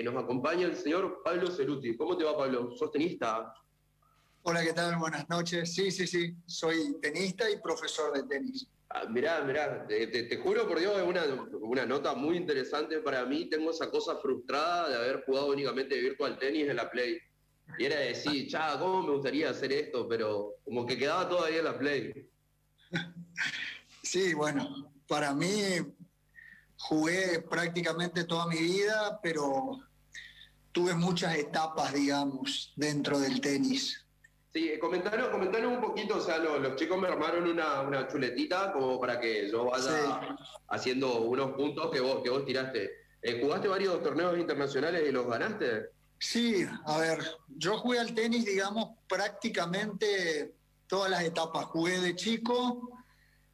eh, 0.00 0.02
nos 0.02 0.16
acompaña 0.16 0.66
el 0.66 0.76
señor 0.76 1.20
Pablo 1.22 1.50
Ceruti. 1.50 1.96
¿Cómo 1.96 2.16
te 2.16 2.24
va, 2.24 2.36
Pablo? 2.36 2.74
¿Sos 2.74 2.90
tenista? 2.90 3.52
Hola, 4.42 4.62
¿qué 4.64 4.72
tal? 4.72 4.96
Buenas 4.96 5.28
noches. 5.28 5.74
Sí, 5.74 5.90
sí, 5.90 6.06
sí, 6.06 6.34
soy 6.46 6.96
tenista 7.02 7.50
y 7.50 7.58
profesor 7.58 8.12
de 8.14 8.22
tenis. 8.22 8.66
Ah, 8.88 9.04
mirá, 9.08 9.42
mirá, 9.44 9.86
te, 9.86 10.36
juro 10.42 10.66
por 10.66 10.80
Dios, 10.80 10.96
es 10.96 11.06
una, 11.06 11.22
una 11.60 11.86
nota 11.86 12.14
muy 12.14 12.38
interesante 12.38 12.98
para 13.00 13.26
mí. 13.26 13.50
Tengo 13.50 13.70
esa 13.70 13.90
cosa 13.90 14.16
frustrada 14.16 14.88
de 14.88 14.96
haber 14.96 15.24
jugado 15.24 15.48
únicamente 15.48 16.00
virtual 16.00 16.38
tenis 16.38 16.68
en 16.68 16.76
la 16.76 16.90
Play. 16.90 17.18
Y 17.78 17.84
era 17.84 18.00
decir, 18.00 18.48
cha, 18.50 18.78
¿cómo 18.78 19.02
me 19.02 19.12
gustaría 19.12 19.50
hacer 19.50 19.70
esto? 19.72 20.08
Pero 20.08 20.54
como 20.64 20.86
que 20.86 20.96
quedaba 20.96 21.28
todavía 21.28 21.58
en 21.58 21.64
la 21.64 21.78
Play. 21.78 22.30
Sí, 24.02 24.32
bueno, 24.32 24.90
para 25.06 25.34
mí 25.34 25.52
jugué 26.78 27.42
prácticamente 27.42 28.24
toda 28.24 28.46
mi 28.46 28.56
vida, 28.56 29.20
pero 29.22 29.78
tuve 30.72 30.94
muchas 30.94 31.36
etapas, 31.36 31.92
digamos, 31.92 32.72
dentro 32.76 33.18
del 33.18 33.40
tenis. 33.40 34.04
Sí, 34.52 34.72
comentanos, 34.80 35.28
comentanos 35.28 35.72
un 35.74 35.80
poquito, 35.80 36.16
o 36.16 36.20
sea, 36.20 36.38
los, 36.38 36.74
chicos 36.74 36.98
me 36.98 37.06
armaron 37.06 37.46
una, 37.48 38.08
chuletita 38.08 38.72
como 38.72 38.98
para 38.98 39.20
que 39.20 39.48
yo 39.48 39.66
vaya 39.66 40.36
haciendo 40.68 41.20
unos 41.22 41.52
puntos 41.52 41.90
que 41.90 42.00
vos, 42.00 42.20
que 42.22 42.30
vos 42.30 42.44
tiraste. 42.44 42.90
Eh, 43.22 43.40
¿Jugaste 43.40 43.68
varios 43.68 44.02
torneos 44.02 44.36
internacionales 44.38 45.04
y 45.08 45.12
los 45.12 45.26
ganaste? 45.28 45.90
Sí, 46.18 46.66
a 46.84 46.98
ver, 46.98 47.18
yo 47.48 47.78
jugué 47.78 48.00
al 48.00 48.12
tenis, 48.12 48.44
digamos, 48.44 48.98
prácticamente 49.08 50.54
todas 50.86 51.10
las 51.10 51.22
etapas. 51.22 51.66
Jugué 51.66 52.00
de 52.00 52.16
chico, 52.16 52.90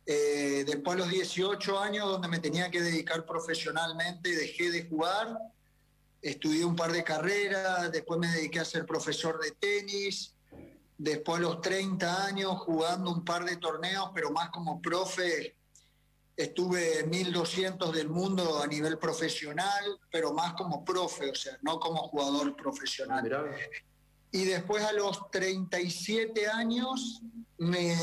eh, 0.07 0.65
después 0.67 0.97
a 0.97 1.01
los 1.01 1.11
18 1.11 1.79
años, 1.79 2.09
donde 2.09 2.29
me 2.29 2.39
tenía 2.39 2.71
que 2.71 2.81
dedicar 2.81 3.27
profesionalmente, 3.27 4.31
dejé 4.31 4.71
de 4.71 4.89
jugar, 4.89 5.37
estudié 6.23 6.65
un 6.65 6.77
par 6.77 6.93
de 6.93 7.05
carreras, 7.05 7.91
después 7.93 8.19
me 8.19 8.29
dediqué 8.29 8.61
a 8.61 8.65
ser 8.65 8.85
profesor 8.87 9.41
de 9.41 9.53
tenis 9.53 10.37
Después 10.99 11.39
a 11.39 11.43
los 11.43 11.61
30 11.61 12.25
años 12.25 12.59
jugando 12.61 13.11
un 13.11 13.25
par 13.25 13.45
de 13.45 13.57
torneos, 13.57 14.11
pero 14.15 14.31
más 14.31 14.49
como 14.49 14.81
profe, 14.81 15.57
estuve 16.35 17.05
1200 17.05 17.95
del 17.95 18.09
mundo 18.09 18.63
a 18.63 18.67
nivel 18.67 18.99
profesional, 18.99 20.01
pero 20.11 20.33
más 20.33 20.55
como 20.55 20.85
profe, 20.85 21.31
o 21.31 21.35
sea, 21.35 21.59
no 21.61 21.79
como 21.79 21.99
jugador 22.09 22.57
profesional. 22.57 23.31
Y 24.31 24.45
después 24.45 24.85
a 24.85 24.93
los 24.93 25.31
37 25.31 26.49
años 26.49 27.21
me, 27.59 27.95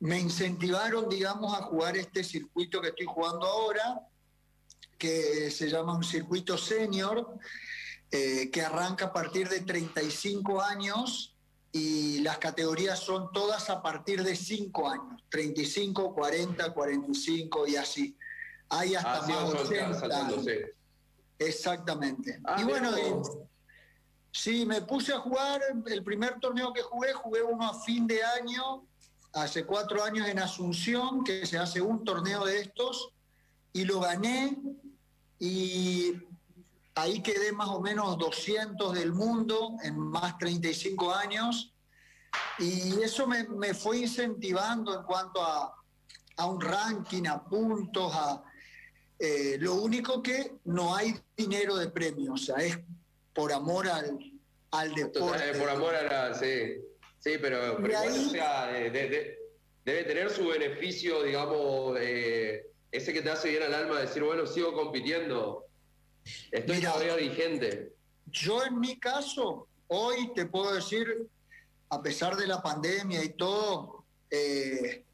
me 0.00 0.20
incentivaron, 0.20 1.08
digamos, 1.08 1.54
a 1.54 1.62
jugar 1.62 1.96
este 1.96 2.22
circuito 2.22 2.82
que 2.82 2.88
estoy 2.88 3.06
jugando 3.06 3.46
ahora, 3.46 4.07
que 4.98 5.50
se 5.50 5.68
llama 5.68 5.96
un 5.96 6.04
circuito 6.04 6.58
senior, 6.58 7.38
eh, 8.10 8.50
que 8.50 8.62
arranca 8.62 9.06
a 9.06 9.12
partir 9.12 9.48
de 9.48 9.60
35 9.60 10.60
años 10.60 11.36
y 11.72 12.20
las 12.20 12.38
categorías 12.38 12.98
son 12.98 13.30
todas 13.32 13.70
a 13.70 13.82
partir 13.82 14.22
de 14.22 14.34
5 14.34 14.88
años, 14.88 15.22
35, 15.30 16.14
40, 16.14 16.72
45 16.72 17.66
y 17.66 17.76
así. 17.76 18.16
Hay 18.70 18.94
hasta 18.94 19.26
más 19.26 19.68
de 19.68 20.74
Exactamente. 21.38 22.40
Ah, 22.44 22.56
y 22.60 22.64
bueno, 22.64 22.90
sí, 24.32 24.66
me 24.66 24.82
puse 24.82 25.12
a 25.12 25.20
jugar, 25.20 25.60
el 25.86 26.02
primer 26.02 26.40
torneo 26.40 26.72
que 26.72 26.82
jugué, 26.82 27.12
jugué 27.12 27.42
uno 27.42 27.68
a 27.68 27.80
fin 27.80 28.06
de 28.06 28.24
año, 28.24 28.84
hace 29.32 29.64
cuatro 29.64 30.02
años 30.02 30.26
en 30.26 30.38
Asunción, 30.40 31.22
que 31.22 31.46
se 31.46 31.58
hace 31.58 31.80
un 31.80 32.04
torneo 32.04 32.44
de 32.44 32.60
estos, 32.60 33.10
y 33.72 33.84
lo 33.84 34.00
gané, 34.00 34.58
y 35.38 36.14
Ahí 36.98 37.22
quedé 37.22 37.52
más 37.52 37.68
o 37.68 37.80
menos 37.80 38.18
200 38.18 38.92
del 38.92 39.12
mundo 39.12 39.76
en 39.84 39.96
más 39.96 40.36
35 40.36 41.14
años 41.14 41.72
y 42.58 43.00
eso 43.02 43.24
me, 43.28 43.72
fue 43.72 43.98
incentivando 43.98 44.98
en 44.98 45.04
cuanto 45.04 45.40
a, 45.40 45.74
un 46.44 46.60
ranking, 46.60 47.26
a 47.26 47.44
puntos, 47.44 48.12
a... 48.12 48.42
Eh, 49.20 49.58
lo 49.60 49.74
único 49.74 50.22
que 50.22 50.56
no 50.64 50.94
hay 50.94 51.14
dinero 51.36 51.76
de 51.76 51.88
premio, 51.88 52.34
o 52.34 52.36
sea, 52.36 52.56
es 52.56 52.78
por 53.32 53.52
amor 53.52 53.88
al, 53.88 54.18
al 54.72 54.94
deporte. 54.94 55.54
por 55.56 55.70
amor 55.70 55.94
a 55.94 56.02
la... 56.02 56.34
Sí, 56.34 56.78
sí 57.20 57.32
pero, 57.40 57.78
debe 57.78 59.38
tener 59.84 60.30
su 60.30 60.48
beneficio, 60.48 61.22
digamos, 61.22 61.96
eh, 62.00 62.66
ese 62.90 63.12
que 63.12 63.22
te 63.22 63.30
hace 63.30 63.50
bien 63.50 63.62
al 63.62 63.74
alma, 63.74 64.00
decir, 64.00 64.22
bueno, 64.22 64.46
sigo 64.46 64.72
compitiendo 64.72 65.68
Estoy 66.50 66.80
todavía 66.80 67.16
vigente. 67.16 67.92
Yo 68.26 68.64
en 68.64 68.78
mi 68.78 68.98
caso, 68.98 69.68
hoy 69.88 70.32
te 70.34 70.46
puedo 70.46 70.74
decir, 70.74 71.28
a 71.90 72.02
pesar 72.02 72.36
de 72.36 72.46
la 72.46 72.62
pandemia 72.62 73.24
y 73.24 73.30
todo, 73.30 74.04
eh, 74.30 75.04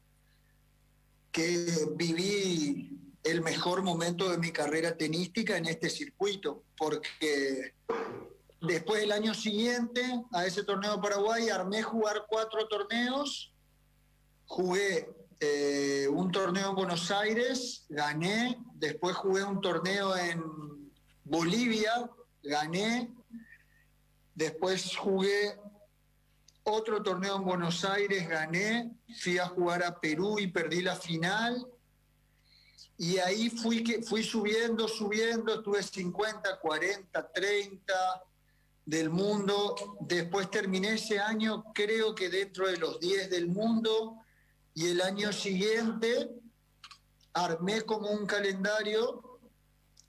que 1.31 1.67
viví 1.95 2.91
el 3.23 3.41
mejor 3.41 3.81
momento 3.81 4.29
de 4.29 4.37
mi 4.37 4.51
carrera 4.51 4.95
tenística 4.95 5.57
en 5.57 5.65
este 5.65 5.89
circuito, 5.89 6.63
porque 6.77 7.73
después 8.61 9.01
del 9.01 9.11
año 9.11 9.33
siguiente 9.33 10.01
a 10.31 10.45
ese 10.45 10.63
torneo 10.63 10.95
de 10.95 11.01
Paraguay 11.01 11.49
armé 11.49 11.81
jugar 11.81 12.25
cuatro 12.27 12.67
torneos, 12.67 13.53
jugué 14.45 15.09
eh, 15.39 16.07
un 16.09 16.31
torneo 16.31 16.69
en 16.69 16.75
Buenos 16.75 17.11
Aires, 17.11 17.85
gané, 17.89 18.57
después 18.73 19.15
jugué 19.15 19.43
un 19.43 19.59
torneo 19.59 20.15
en 20.15 20.41
Bolivia, 21.23 22.09
gané, 22.41 23.13
después 24.33 24.95
jugué 24.95 25.59
otro 26.63 27.03
torneo 27.03 27.35
en 27.35 27.43
Buenos 27.43 27.83
Aires, 27.85 28.27
gané, 28.27 28.91
fui 29.21 29.37
a 29.37 29.47
jugar 29.47 29.83
a 29.83 29.99
Perú 29.99 30.39
y 30.39 30.47
perdí 30.47 30.81
la 30.81 30.95
final. 30.95 31.67
Y 32.97 33.17
ahí 33.17 33.49
fui, 33.49 33.83
que, 33.83 34.01
fui 34.01 34.23
subiendo, 34.23 34.87
subiendo, 34.87 35.55
estuve 35.55 35.83
50, 35.83 36.59
40, 36.59 37.31
30 37.33 38.23
del 38.85 39.09
mundo. 39.09 39.75
Después 39.99 40.49
terminé 40.49 40.93
ese 40.93 41.19
año, 41.19 41.65
creo 41.73 42.15
que 42.15 42.29
dentro 42.29 42.67
de 42.67 42.77
los 42.77 42.99
10 42.99 43.29
del 43.29 43.47
mundo. 43.47 44.24
Y 44.75 44.89
el 44.89 45.01
año 45.01 45.33
siguiente 45.33 46.29
armé 47.33 47.81
como 47.81 48.09
un 48.11 48.27
calendario 48.27 49.39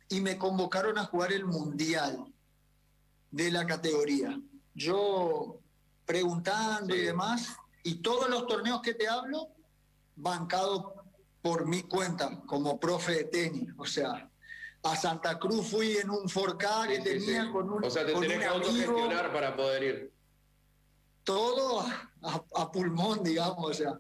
y 0.09 0.21
me 0.21 0.37
convocaron 0.37 0.99
a 0.99 1.07
jugar 1.07 1.33
el 1.33 1.47
Mundial 1.47 2.33
de 3.31 3.51
la 3.51 3.67
categoría. 3.67 4.39
Yo 4.75 5.61
preguntando 6.05 6.95
y 6.95 7.01
demás, 7.01 7.57
y 7.83 7.97
todos 7.97 8.29
los 8.29 8.47
torneos 8.47 8.83
que 8.83 8.95
te 8.95 9.09
hablo, 9.09 9.49
bancado 10.15 11.05
por 11.43 11.67
mi 11.67 11.83
cuenta 11.83 12.41
como 12.47 12.81
profe 12.81 13.13
de 13.13 13.25
tenis. 13.25 13.73
O 13.77 13.87
sea, 13.87 14.29
a 14.83 14.97
Santa 14.97 15.39
Cruz 15.39 15.69
fui 15.69 15.97
en 15.97 16.11
un 16.11 16.29
forcar 16.29 16.89
que 16.89 17.01
tenía 17.01 17.51
con 17.51 17.71
un. 17.71 17.85
O 17.85 17.91
sea, 17.91 18.05
te 18.07 18.13
tenés 18.13 18.39
que 18.39 18.45
autogestionar 18.47 19.33
para 19.33 19.55
poder 19.55 19.83
ir. 19.83 20.13
Todo 21.25 21.81
a, 22.23 22.43
pulmón, 22.73 23.23
digamos, 23.23 23.71
o 23.71 23.75
sea, 23.75 23.99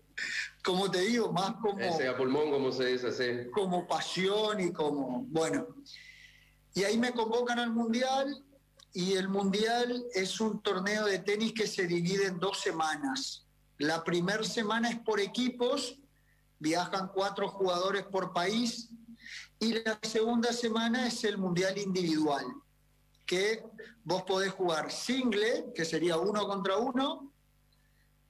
como 0.64 0.90
te 0.90 1.00
digo, 1.00 1.32
más 1.32 1.54
como... 1.60 1.78
Ese 1.78 2.08
a 2.08 2.16
pulmón, 2.16 2.50
como 2.50 2.72
se 2.72 2.86
dice, 2.86 3.12
sí. 3.12 3.50
Como 3.50 3.86
pasión 3.86 4.60
y 4.60 4.72
como, 4.72 5.24
bueno. 5.28 5.66
Y 6.74 6.84
ahí 6.84 6.98
me 6.98 7.12
convocan 7.12 7.58
al 7.58 7.70
Mundial 7.70 8.42
y 8.92 9.12
el 9.14 9.28
Mundial 9.28 10.04
es 10.14 10.40
un 10.40 10.60
torneo 10.62 11.04
de 11.04 11.18
tenis 11.18 11.52
que 11.52 11.66
se 11.66 11.86
divide 11.86 12.26
en 12.26 12.38
dos 12.38 12.60
semanas. 12.60 13.46
La 13.78 14.02
primera 14.02 14.42
semana 14.42 14.90
es 14.90 14.98
por 15.00 15.20
equipos, 15.20 15.98
viajan 16.58 17.10
cuatro 17.14 17.48
jugadores 17.48 18.04
por 18.04 18.32
país 18.32 18.88
y 19.58 19.74
la 19.82 19.98
segunda 20.02 20.52
semana 20.52 21.06
es 21.06 21.24
el 21.24 21.38
Mundial 21.38 21.78
individual, 21.78 22.44
que 23.24 23.64
vos 24.04 24.22
podés 24.22 24.52
jugar 24.52 24.90
single, 24.90 25.72
que 25.74 25.84
sería 25.84 26.18
uno 26.18 26.46
contra 26.46 26.76
uno, 26.76 27.32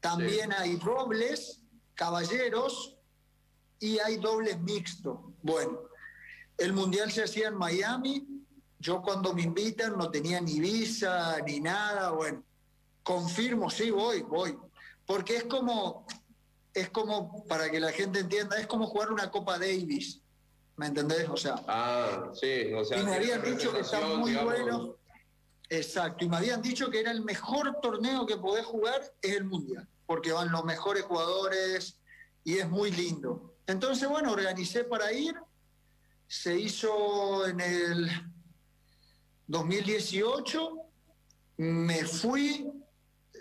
también 0.07 0.53
hay 0.53 0.77
dobles, 0.77 1.61
caballeros, 1.95 2.97
y 3.81 3.99
hay 3.99 4.19
dobles 4.19 4.61
mixtos. 4.61 5.19
Bueno, 5.43 5.81
el 6.59 6.73
mundial 6.73 7.11
se 7.11 7.25
hacía 7.25 7.49
en 7.49 7.57
Miami, 7.57 8.25
yo 8.79 9.03
cuando 9.03 9.35
me 9.35 9.43
invitan 9.43 9.99
no 9.99 10.09
tenía 10.09 10.41
ni 10.41 10.61
visa 10.61 11.39
ni 11.45 11.59
nada, 11.59 12.13
bueno, 12.13 12.45
confirmo, 13.03 13.69
sí, 13.69 13.91
voy, 13.91 14.23
voy, 14.23 14.57
porque 15.07 15.39
es 15.39 15.45
como, 15.45 16.07
es 16.73 16.89
como, 16.91 17.45
para 17.47 17.69
que 17.69 17.81
la 17.81 17.91
gente 17.91 18.21
entienda, 18.21 18.59
es 18.59 18.69
como 18.69 18.87
jugar 18.87 19.11
una 19.11 19.29
Copa 19.33 19.59
Davis, 19.59 20.21
¿me 20.77 20.87
entendés? 20.87 21.29
O 21.29 21.37
sea, 21.37 21.57
ah, 21.67 22.31
sí, 22.33 22.73
o 22.73 22.85
sea, 22.85 23.01
y 23.01 23.05
me 23.05 23.17
habían 23.17 23.43
dicho 23.43 23.73
que 23.73 23.81
está 23.81 24.01
muy 24.07 24.37
bueno. 24.37 24.95
Exacto, 25.69 26.25
y 26.25 26.29
me 26.29 26.37
habían 26.37 26.63
dicho 26.63 26.89
que 26.91 27.01
era 27.01 27.11
el 27.11 27.25
mejor 27.25 27.81
torneo 27.83 28.25
que 28.25 28.37
podés 28.37 28.65
jugar, 28.65 29.03
es 29.21 29.33
el 29.33 29.45
Mundial 29.45 29.89
porque 30.07 30.33
van 30.33 30.53
los 30.53 30.65
mejores 30.65 31.03
jugadores 31.05 32.01
y 32.45 32.59
es 32.59 32.69
muy 32.69 32.91
lindo. 32.91 33.57
Entonces, 33.67 34.09
bueno, 34.09 34.33
organicé 34.33 34.85
para 34.85 35.13
ir, 35.13 35.35
se 36.29 36.59
hizo 36.59 37.47
en 37.47 37.61
el 37.61 38.11
2018 39.49 40.87
me 41.57 42.05
fui, 42.05 42.71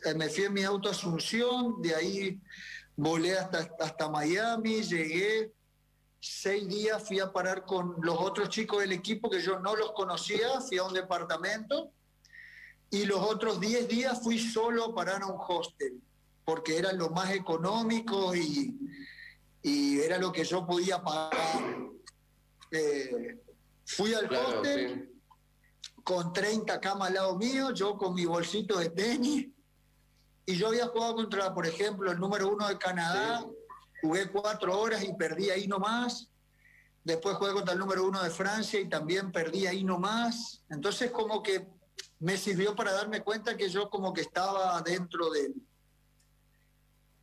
eh, 0.03 0.13
me 0.13 0.29
fui 0.29 0.45
en 0.45 0.53
mi 0.53 0.63
auto 0.63 0.89
Asunción, 0.89 1.81
de 1.81 1.95
ahí 1.95 2.41
volé 2.95 3.37
hasta, 3.37 3.69
hasta 3.79 4.09
Miami, 4.09 4.83
llegué. 4.83 5.51
Seis 6.19 6.67
días, 6.67 7.03
fui 7.03 7.19
a 7.19 7.31
parar 7.31 7.65
con 7.65 7.97
los 8.01 8.17
otros 8.19 8.49
chicos 8.49 8.79
del 8.79 8.93
equipo 8.93 9.29
que 9.29 9.41
yo 9.41 9.59
no 9.59 9.75
los 9.75 9.91
conocía, 9.91 10.59
fui 10.61 10.77
a 10.77 10.83
un 10.83 10.93
departamento. 10.93 11.91
Y 12.89 13.05
los 13.05 13.19
otros 13.19 13.59
diez 13.59 13.87
días 13.87 14.21
fui 14.23 14.39
solo 14.39 14.85
a 14.85 14.95
parar 14.95 15.21
a 15.21 15.27
un 15.27 15.39
hostel, 15.47 16.01
porque 16.45 16.77
era 16.77 16.93
lo 16.93 17.09
más 17.09 17.31
económico 17.31 18.35
y, 18.35 18.77
y 19.63 19.99
era 19.99 20.19
lo 20.19 20.31
que 20.31 20.43
yo 20.43 20.65
podía 20.65 21.01
pagar. 21.03 21.89
Eh, 22.71 23.41
fui 23.85 24.13
al 24.13 24.31
hostel 24.33 25.11
con 26.03 26.31
30 26.31 26.79
camas 26.79 27.07
al 27.07 27.15
lado 27.15 27.35
mío, 27.35 27.71
yo 27.73 27.97
con 27.97 28.13
mi 28.13 28.25
bolsito 28.25 28.77
de 28.77 28.91
tenis, 28.91 29.47
y 30.45 30.55
yo 30.55 30.67
había 30.67 30.87
jugado 30.87 31.15
contra, 31.15 31.51
por 31.53 31.65
ejemplo, 31.65 32.11
el 32.11 32.19
número 32.19 32.49
uno 32.49 32.67
de 32.67 32.77
Canadá, 32.77 33.43
jugué 34.01 34.29
cuatro 34.29 34.79
horas 34.79 35.03
y 35.03 35.13
perdí 35.13 35.49
ahí 35.49 35.67
nomás. 35.67 36.29
Después 37.03 37.37
jugué 37.37 37.53
contra 37.53 37.73
el 37.73 37.79
número 37.79 38.05
uno 38.05 38.21
de 38.21 38.29
Francia 38.29 38.79
y 38.79 38.87
también 38.87 39.31
perdí 39.31 39.65
ahí 39.65 39.83
nomás. 39.83 40.63
Entonces 40.69 41.09
como 41.09 41.41
que 41.41 41.67
me 42.19 42.37
sirvió 42.37 42.75
para 42.75 42.93
darme 42.93 43.21
cuenta 43.21 43.57
que 43.57 43.69
yo 43.69 43.89
como 43.89 44.13
que 44.13 44.21
estaba 44.21 44.79
dentro 44.83 45.31
de, 45.31 45.51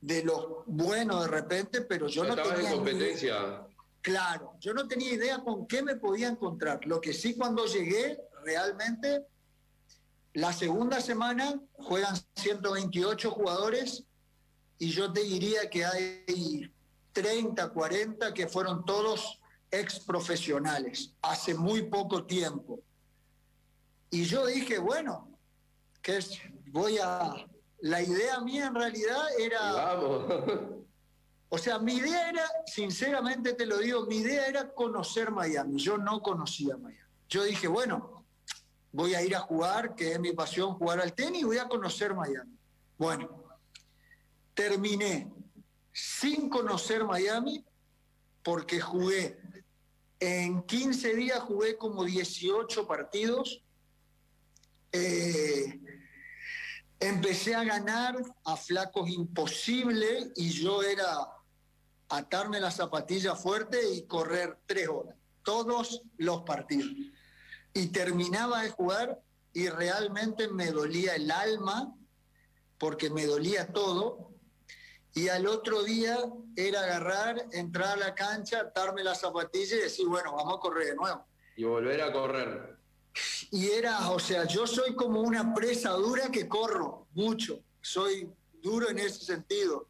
de 0.03 0.25
lo 0.25 0.65
bueno 0.67 1.23
de 1.23 1.29
repente, 1.29 1.81
pero 1.83 2.09
yo 2.09 2.25
no 2.25 2.35
tenía... 2.35 2.73
competencia. 2.73 3.67
claro, 4.03 4.55
yo 4.61 4.75
no 4.75 4.87
tenía 4.87 5.13
idea 5.13 5.39
con 5.39 5.67
qué 5.67 5.83
me 5.83 5.97
podía 5.97 6.29
encontrar. 6.29 6.85
Lo 6.85 7.01
que 7.01 7.15
sí 7.15 7.35
cuando 7.37 7.65
llegué 7.67 8.19
realmente, 8.45 9.25
la 10.35 10.53
segunda 10.53 11.01
semana 11.01 11.59
juegan 11.75 12.17
128 12.35 13.31
jugadores 13.31 14.05
y 14.79 14.91
yo 14.91 15.13
te 15.13 15.23
diría 15.23 15.71
que 15.71 15.85
hay 15.85 16.73
30, 17.13 17.69
40 17.71 18.35
que 18.35 18.49
fueron 18.49 18.85
todos 18.85 19.39
ex 19.71 20.01
profesionales, 20.01 21.15
hace 21.23 21.55
muy 21.55 21.83
poco 21.83 22.27
tiempo. 22.27 22.81
Y 24.11 24.25
yo 24.25 24.47
dije, 24.47 24.79
bueno, 24.79 25.39
que 26.03 26.19
voy 26.67 26.99
a... 26.99 27.47
La 27.83 28.03
idea 28.03 28.41
mía 28.41 28.67
en 28.67 28.75
realidad 28.75 29.23
era... 29.39 29.73
Vamos. 29.73 30.25
O 31.55 31.59
sea, 31.59 31.79
mi 31.79 31.97
idea 31.97 32.31
era, 32.31 32.47
sinceramente 32.65 33.53
te 33.53 33.67
lo 33.67 33.77
digo, 33.77 34.07
mi 34.07 34.17
idea 34.17 34.47
era 34.47 34.73
conocer 34.73 35.31
Miami. 35.31 35.79
Yo 35.79 35.99
no 35.99 36.23
conocía 36.23 36.79
Miami. 36.79 37.13
Yo 37.29 37.45
dije, 37.45 37.69
bueno, 37.69 38.25
voy 38.91 39.15
a 39.15 39.23
ir 39.23 39.37
a 39.37 39.41
jugar, 39.41 39.95
que 39.95 40.13
es 40.13 40.19
mi 40.19 40.33
pasión 40.33 40.73
jugar 40.77 41.01
al 41.01 41.13
tenis, 41.13 41.45
voy 41.45 41.59
a 41.59 41.69
conocer 41.69 42.15
Miami. 42.15 42.57
Bueno, 42.97 43.45
terminé 44.55 45.31
sin 45.93 46.49
conocer 46.49 47.05
Miami 47.05 47.63
porque 48.43 48.81
jugué, 48.81 49.39
en 50.21 50.63
15 50.63 51.15
días 51.17 51.41
jugué 51.41 51.77
como 51.77 52.03
18 52.05 52.87
partidos. 52.87 53.63
Eh, 54.91 55.81
empecé 57.03 57.55
a 57.55 57.65
ganar 57.65 58.17
a 58.45 58.57
flacos 58.57 59.11
imposible 59.11 60.33
y 60.37 60.51
yo 60.51 60.83
era 60.83 61.29
atarme 62.09 62.61
la 62.61 62.71
zapatilla 62.71 63.35
fuerte 63.35 63.79
y 63.95 64.07
correr 64.07 64.59
tres 64.67 64.89
horas, 64.89 65.17
todos 65.43 66.03
los 66.17 66.43
partidos 66.43 66.91
y 67.75 67.89
terminaba 67.89 68.63
de 68.63 68.71
jugar 68.71 69.21
y 69.53 69.69
realmente 69.69 70.49
me 70.49 70.71
dolía 70.71 71.15
el 71.15 71.31
alma 71.31 71.95
porque 72.79 73.11
me 73.11 73.27
dolía 73.27 73.73
todo. 73.73 74.31
Y 75.15 75.29
al 75.29 75.47
otro 75.47 75.83
día 75.83 76.19
era 76.57 76.81
agarrar, 76.81 77.47
entrar 77.53 77.95
a 77.95 77.97
la 77.97 78.15
cancha, 78.15 78.73
darme 78.75 79.05
la 79.05 79.15
zapatilla 79.15 79.77
y 79.77 79.81
decir, 79.81 80.07
bueno, 80.07 80.35
vamos 80.35 80.57
a 80.57 80.61
correr 80.61 80.89
de 80.89 80.97
nuevo. 80.97 81.27
Y 81.57 81.65
volver 81.65 82.01
a 82.01 82.13
correr. 82.13 82.79
Y 83.51 83.71
era, 83.71 84.11
o 84.11 84.19
sea, 84.19 84.47
yo 84.47 84.67
soy 84.67 84.95
como 84.95 85.21
una 85.21 85.55
presa 85.55 85.91
dura 85.91 86.31
que 86.31 86.49
corro 86.49 87.07
mucho. 87.15 87.61
Soy 87.81 88.31
duro 88.63 88.89
en 88.89 88.99
ese 88.99 89.25
sentido. 89.25 89.87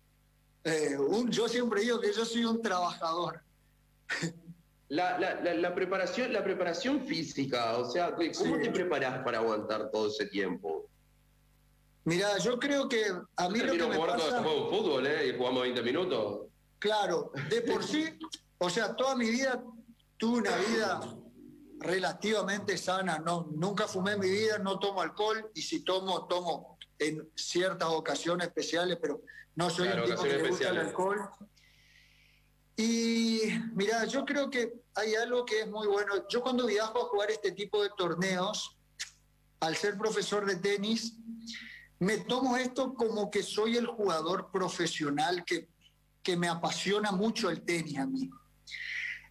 Eh, 0.64 0.96
un, 0.96 1.30
yo 1.30 1.48
siempre 1.48 1.82
digo 1.82 2.00
que 2.00 2.12
yo 2.12 2.24
soy 2.24 2.44
un 2.44 2.60
trabajador. 2.62 3.42
La, 4.88 5.18
la, 5.18 5.54
la, 5.54 5.74
preparación, 5.74 6.34
la 6.34 6.44
preparación 6.44 7.00
física, 7.06 7.78
o 7.78 7.90
sea, 7.90 8.14
¿cómo 8.14 8.58
te 8.58 8.70
preparas 8.70 9.24
para 9.24 9.38
aguantar 9.38 9.90
todo 9.90 10.08
ese 10.08 10.26
tiempo? 10.26 10.86
Mira, 12.04 12.36
yo 12.36 12.58
creo 12.58 12.86
que 12.90 13.06
a 13.36 13.48
mí 13.48 13.58
lo 13.60 13.72
que 13.72 13.86
me 13.86 13.98
pasa... 13.98 14.42
juego 14.42 14.68
fútbol, 14.68 15.06
¿eh? 15.06 15.28
Y 15.28 15.38
jugamos 15.38 15.62
20 15.62 15.82
minutos. 15.82 16.46
Claro, 16.78 17.32
de 17.48 17.62
por 17.62 17.82
sí, 17.82 18.18
o 18.58 18.68
sea, 18.68 18.94
toda 18.94 19.16
mi 19.16 19.30
vida 19.30 19.64
tuve 20.18 20.40
una 20.40 20.56
vida 20.56 21.00
relativamente 21.82 22.78
sana. 22.78 23.18
No, 23.18 23.48
nunca 23.52 23.86
fumé 23.86 24.12
en 24.12 24.20
mi 24.20 24.30
vida, 24.30 24.58
no 24.58 24.78
tomo 24.78 25.02
alcohol 25.02 25.50
y 25.54 25.62
si 25.62 25.84
tomo, 25.84 26.26
tomo 26.26 26.78
en 26.98 27.30
ciertas 27.34 27.88
ocasiones 27.88 28.46
especiales, 28.48 28.98
pero 29.00 29.22
no 29.56 29.68
soy 29.68 29.88
un 29.88 30.04
tipo 30.04 30.22
que 30.22 30.28
le 30.28 30.48
gusta 30.48 30.68
el 30.68 30.78
alcohol. 30.78 31.28
Y 32.76 33.40
mira, 33.74 34.04
yo 34.06 34.24
creo 34.24 34.48
que 34.48 34.72
hay 34.94 35.14
algo 35.14 35.44
que 35.44 35.60
es 35.60 35.68
muy 35.68 35.86
bueno. 35.86 36.26
Yo 36.28 36.42
cuando 36.42 36.66
viajo 36.66 37.02
a 37.02 37.08
jugar 37.08 37.30
este 37.30 37.52
tipo 37.52 37.82
de 37.82 37.90
torneos, 37.96 38.78
al 39.60 39.76
ser 39.76 39.98
profesor 39.98 40.46
de 40.46 40.56
tenis, 40.56 41.14
me 41.98 42.18
tomo 42.18 42.56
esto 42.56 42.94
como 42.94 43.30
que 43.30 43.42
soy 43.42 43.76
el 43.76 43.86
jugador 43.86 44.50
profesional 44.50 45.44
que, 45.44 45.68
que 46.22 46.36
me 46.36 46.48
apasiona 46.48 47.12
mucho 47.12 47.50
el 47.50 47.62
tenis 47.62 47.98
a 47.98 48.06
mí. 48.06 48.30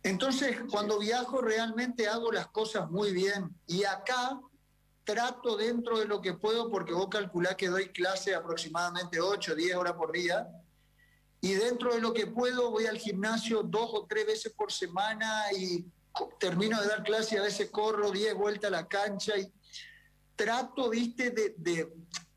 Entonces, 0.04 0.58
cuando 0.70 1.00
viajo 1.00 1.42
realmente 1.42 2.08
hago 2.08 2.32
las 2.32 2.48
cosas 2.48 2.90
muy 2.90 3.12
bien. 3.12 3.56
Y 3.68 3.84
acá 3.84 4.40
trato 5.04 5.58
dentro 5.58 6.00
de 6.00 6.06
lo 6.06 6.22
que 6.22 6.34
puedo, 6.34 6.70
porque 6.70 6.94
vos 6.94 7.08
calculás 7.10 7.56
que 7.56 7.70
doy 7.70 7.90
clase 7.90 8.34
aproximadamente 8.34 9.20
8, 9.20 9.56
10 9.56 9.76
horas 9.76 9.94
por 9.94 10.12
día 10.12 10.48
y 11.42 11.54
dentro 11.54 11.94
de 11.94 12.00
lo 12.00 12.14
que 12.14 12.28
puedo 12.28 12.70
voy 12.70 12.86
al 12.86 13.00
gimnasio 13.00 13.64
dos 13.64 13.90
o 13.94 14.06
tres 14.08 14.28
veces 14.28 14.54
por 14.54 14.72
semana 14.72 15.46
y 15.58 15.84
termino 16.40 16.80
de 16.80 16.88
dar 16.88 17.04
clase 17.04 17.36
y 17.36 17.38
a 17.40 17.44
veces 17.44 17.72
corro 17.72 18.12
diez 18.12 18.36
vueltas 18.36 18.68
a 18.68 18.72
la 18.72 18.88
cancha 18.88 19.36
y 19.38 19.52
trato, 20.36 20.90
viste, 20.90 21.32
de, 21.32 21.56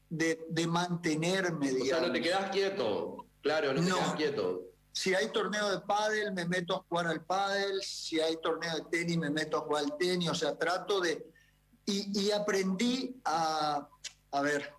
de, 0.09 0.47
de, 0.49 0.67
mantenerme. 0.67 1.71
O 1.73 1.85
sea, 1.85 2.01
no 2.01 2.13
te 2.13 2.23
quedas 2.23 2.51
quieto, 2.51 3.27
claro, 3.43 3.75
no 3.75 3.81
te 3.83 3.87
quedas 3.87 4.15
quieto. 4.15 4.63
Si 4.95 5.15
hay 5.15 5.29
torneo 5.29 5.71
de 5.71 5.81
pádel, 5.81 6.33
me 6.33 6.47
meto 6.47 6.77
a 6.77 6.85
jugar 6.89 7.09
al 7.09 7.23
pádel. 7.25 7.83
Si 7.83 8.21
hay 8.21 8.39
torneo 8.41 8.75
de 8.77 8.85
tenis, 8.91 9.19
me 9.19 9.29
meto 9.29 9.59
a 9.59 9.61
jugar 9.61 9.85
al 9.85 9.99
tenis. 9.99 10.31
O 10.31 10.35
sea, 10.35 10.57
trato 10.57 11.01
de... 11.01 11.27
Y, 11.85 12.27
y 12.27 12.31
aprendí 12.31 13.21
a... 13.25 13.87
A 14.31 14.41
ver, 14.41 14.73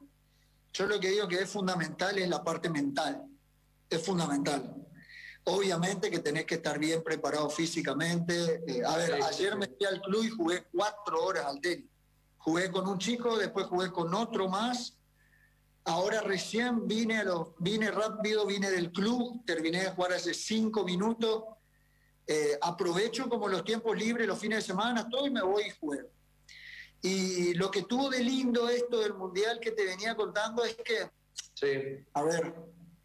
yo 0.74 0.86
lo 0.88 1.00
que 1.00 1.10
digo 1.10 1.28
que 1.28 1.42
es 1.42 1.50
fundamental 1.50 2.18
es 2.18 2.28
la 2.28 2.44
parte 2.44 2.70
mental 2.70 3.26
es 3.90 4.06
fundamental. 4.06 4.76
Obviamente 5.44 6.10
que 6.10 6.20
tenés 6.20 6.46
que 6.46 6.56
estar 6.56 6.80
bien 6.80 7.04
preparado 7.04 7.50
físicamente. 7.50 8.64
Eh, 8.68 8.84
a 8.84 8.98
ver, 8.98 9.14
ayer 9.24 9.56
me 9.56 9.68
fui 9.68 9.86
al 9.86 10.02
club 10.02 10.24
y 10.24 10.30
jugué 10.30 10.66
cuatro 10.72 11.24
horas 11.24 11.46
al 11.46 11.62
tenis. 11.62 11.86
Jugué 12.38 12.72
con 12.72 12.88
un 12.88 12.98
chico, 12.98 13.38
después 13.38 13.68
jugué 13.68 13.92
con 13.92 14.14
otro 14.14 14.50
más. 14.50 14.98
Ahora 15.86 16.22
recién 16.22 16.88
vine, 16.88 17.20
a 17.20 17.24
los, 17.24 17.50
vine 17.60 17.92
rápido, 17.92 18.46
vine 18.46 18.72
del 18.72 18.92
club, 18.92 19.46
terminé 19.46 19.84
de 19.84 19.92
jugar 19.92 20.14
hace 20.14 20.34
cinco 20.34 20.84
minutos. 20.84 21.44
Eh, 22.26 22.58
aprovecho 22.60 23.30
como 23.30 23.48
los 23.48 23.64
tiempos 23.64 23.96
libres, 23.96 24.28
los 24.28 24.40
fines 24.40 24.60
de 24.60 24.74
semana, 24.74 25.08
todo 25.08 25.28
y 25.28 25.30
me 25.30 25.44
voy 25.44 25.66
y 25.68 25.70
juego. 25.80 26.10
Y 27.04 27.54
lo 27.54 27.70
que 27.70 27.84
tuvo 27.84 28.10
de 28.10 28.24
lindo 28.24 28.68
esto 28.68 29.00
del 29.00 29.14
mundial 29.14 29.60
que 29.60 29.72
te 29.72 29.86
venía 29.86 30.16
contando 30.16 30.66
es 30.66 30.76
que, 30.76 31.12
sí. 31.54 32.04
a 32.14 32.24
ver, 32.24 32.56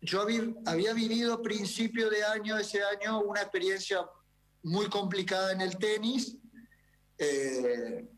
yo 0.00 0.22
había 0.64 0.94
vivido 0.94 1.34
a 1.34 1.42
principio 1.42 2.08
de 2.08 2.24
año, 2.24 2.56
ese 2.56 2.82
año, 2.82 3.20
una 3.20 3.42
experiencia 3.42 4.08
muy 4.62 4.88
complicada 4.88 5.52
en 5.52 5.60
el 5.60 5.76
tenis. 5.76 6.38
Eh, 7.18 8.08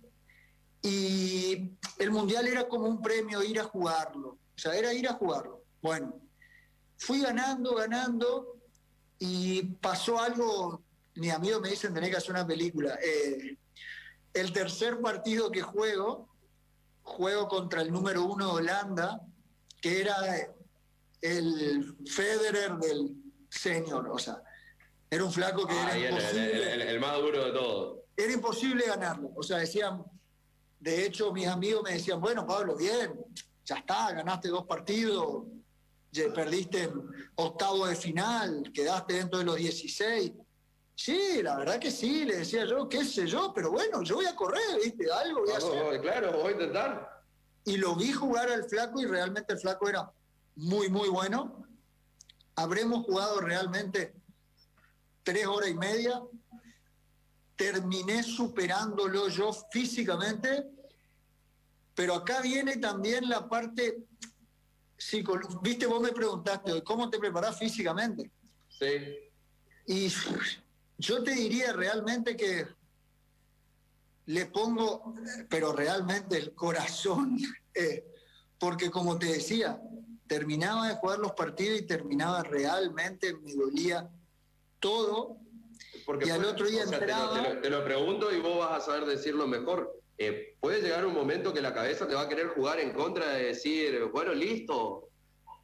y 0.83 1.77
el 1.99 2.11
mundial 2.13 2.47
era 2.47 2.69
como 2.69 2.87
un 2.87 3.03
premio 3.03 3.43
ir 3.43 3.59
a 3.59 3.65
jugarlo. 3.65 4.39
O 4.63 4.71
sea, 4.71 4.79
era 4.79 4.95
ir 4.95 5.09
a 5.09 5.15
jugarlo. 5.15 5.65
Bueno, 5.83 6.21
fui 6.97 7.21
ganando, 7.21 7.75
ganando, 7.75 8.59
y 9.19 9.63
pasó 9.63 10.21
algo. 10.21 10.85
Mis 11.17 11.33
amigos 11.33 11.61
me 11.61 11.71
dicen: 11.71 11.93
tenés 11.93 12.11
que 12.11 12.17
hacer 12.19 12.31
una 12.31 12.47
película. 12.47 12.97
Eh, 13.03 13.57
el 14.35 14.53
tercer 14.53 15.01
partido 15.01 15.51
que 15.51 15.63
juego, 15.63 16.29
juego 17.03 17.49
contra 17.49 17.83
el 17.83 17.91
número 17.91 18.25
uno 18.25 18.47
de 18.47 18.53
Holanda, 18.53 19.21
que 19.81 20.01
era 20.01 20.17
el 21.21 21.97
Federer 22.07 22.77
del 22.77 23.17
senior, 23.51 24.09
o 24.09 24.19
sea, 24.19 24.45
era 25.11 25.25
un 25.25 25.33
flaco 25.33 25.67
que 25.67 25.75
era 25.75 25.99
imposible. 25.99 26.91
El, 26.91 27.01
más 27.01 27.17
duro 27.19 27.47
de 27.47 27.53
todo. 27.53 28.05
Era 28.17 28.33
imposible 28.33 28.87
ganarlo, 28.87 29.33
o 29.35 29.43
sea, 29.43 29.59
decían, 29.59 30.05
De 30.79 31.05
hecho, 31.05 31.33
mis 31.33 31.49
amigos 31.49 31.83
me 31.83 31.95
decían, 31.95 32.21
bueno, 32.21 32.47
Pablo, 32.47 32.77
bien, 32.77 33.13
ya 33.65 33.77
está, 33.77 34.13
ganaste 34.13 34.49
dos 34.49 34.67
partidos, 34.67 35.45
perdiste 36.35 36.93
octavo 37.37 37.87
de 37.87 37.97
final, 37.97 38.71
quedaste 38.73 39.15
dentro 39.15 39.39
de 39.39 39.45
los 39.45 39.57
16. 39.57 40.33
Sí, 40.95 41.43
la 41.43 41.57
verdad 41.57 41.79
que 41.79 41.91
sí, 41.91 42.25
le 42.25 42.37
decía 42.37 42.65
yo, 42.65 42.89
qué 42.89 43.05
sé 43.05 43.27
yo, 43.27 43.53
pero 43.55 43.71
bueno, 43.71 44.03
yo 44.03 44.17
voy 44.17 44.27
a 44.27 44.37
correr, 44.37 44.79
¿viste? 44.83 45.11
Algo 45.11 45.41
voy 45.41 45.53
a 45.53 45.57
hacer. 45.57 46.01
Claro, 46.01 46.33
voy 46.39 46.49
a 46.49 46.53
intentar. 46.53 47.23
Y 47.65 47.77
lo 47.77 47.97
vi 47.97 48.13
jugar 48.13 48.51
al 48.51 48.65
flaco 48.65 49.01
y 49.01 49.07
realmente 49.07 49.55
el 49.55 49.59
flaco 49.59 49.89
era 49.89 50.13
muy, 50.57 50.89
muy 50.91 51.09
bueno. 51.09 51.67
Habremos 52.57 53.05
jugado 53.05 53.41
realmente 53.41 54.15
tres 55.23 55.47
horas 55.47 55.71
y 55.71 55.75
media. 55.75 56.21
Terminé 57.57 58.23
superándolo 58.23 59.29
yo 59.29 59.53
físicamente, 59.71 60.67
pero 61.95 62.15
acá 62.15 62.41
viene 62.41 62.77
también 62.77 63.29
la 63.29 63.49
parte 63.49 63.99
psicológica. 64.97 65.61
Viste, 65.63 65.87
vos 65.87 66.01
me 66.01 66.13
preguntaste, 66.13 66.83
¿cómo 66.83 67.11
te 67.11 67.19
preparás 67.19 67.59
físicamente? 67.59 68.31
Sí. 68.69 69.31
Y 69.87 70.09
yo 70.99 71.23
te 71.23 71.33
diría 71.33 71.73
realmente 71.73 72.37
que 72.37 72.67
le 74.27 74.47
pongo, 74.47 75.15
pero 75.49 75.73
realmente 75.73 76.37
el 76.39 76.55
corazón, 76.55 77.39
eh, 77.75 78.07
porque 78.59 78.91
como 78.91 79.19
te 79.19 79.27
decía, 79.27 79.81
terminaba 80.27 80.89
de 80.89 80.95
jugar 80.95 81.19
los 81.19 81.33
partidos 81.33 81.81
y 81.81 81.83
terminaba 81.83 82.43
realmente, 82.43 83.35
me 83.35 83.55
dolía 83.55 84.09
todo. 84.81 85.39
Porque 86.07 86.27
y 86.27 86.31
al 86.31 86.45
otro 86.45 86.67
día 86.67 86.85
te, 86.87 87.71
lo, 87.71 87.85
pregunto 87.85 88.33
y 88.33 88.41
vos 88.41 88.59
vas 88.59 88.83
a 88.83 88.87
saber 88.87 89.07
decirlo 89.07 89.47
mejor. 89.47 90.02
Eh, 90.25 90.55
puede 90.61 90.81
llegar 90.81 91.05
un 91.05 91.15
momento 91.15 91.53
que 91.53 91.61
la 91.61 91.75
cabeza 91.75 92.07
te 92.07 92.15
va 92.15 92.23
a 92.23 92.29
querer 92.29 92.47
jugar 92.51 92.79
en 92.79 92.93
contra 92.93 93.31
de 93.31 93.47
decir, 93.47 94.05
bueno, 94.13 94.33
listo, 94.33 95.09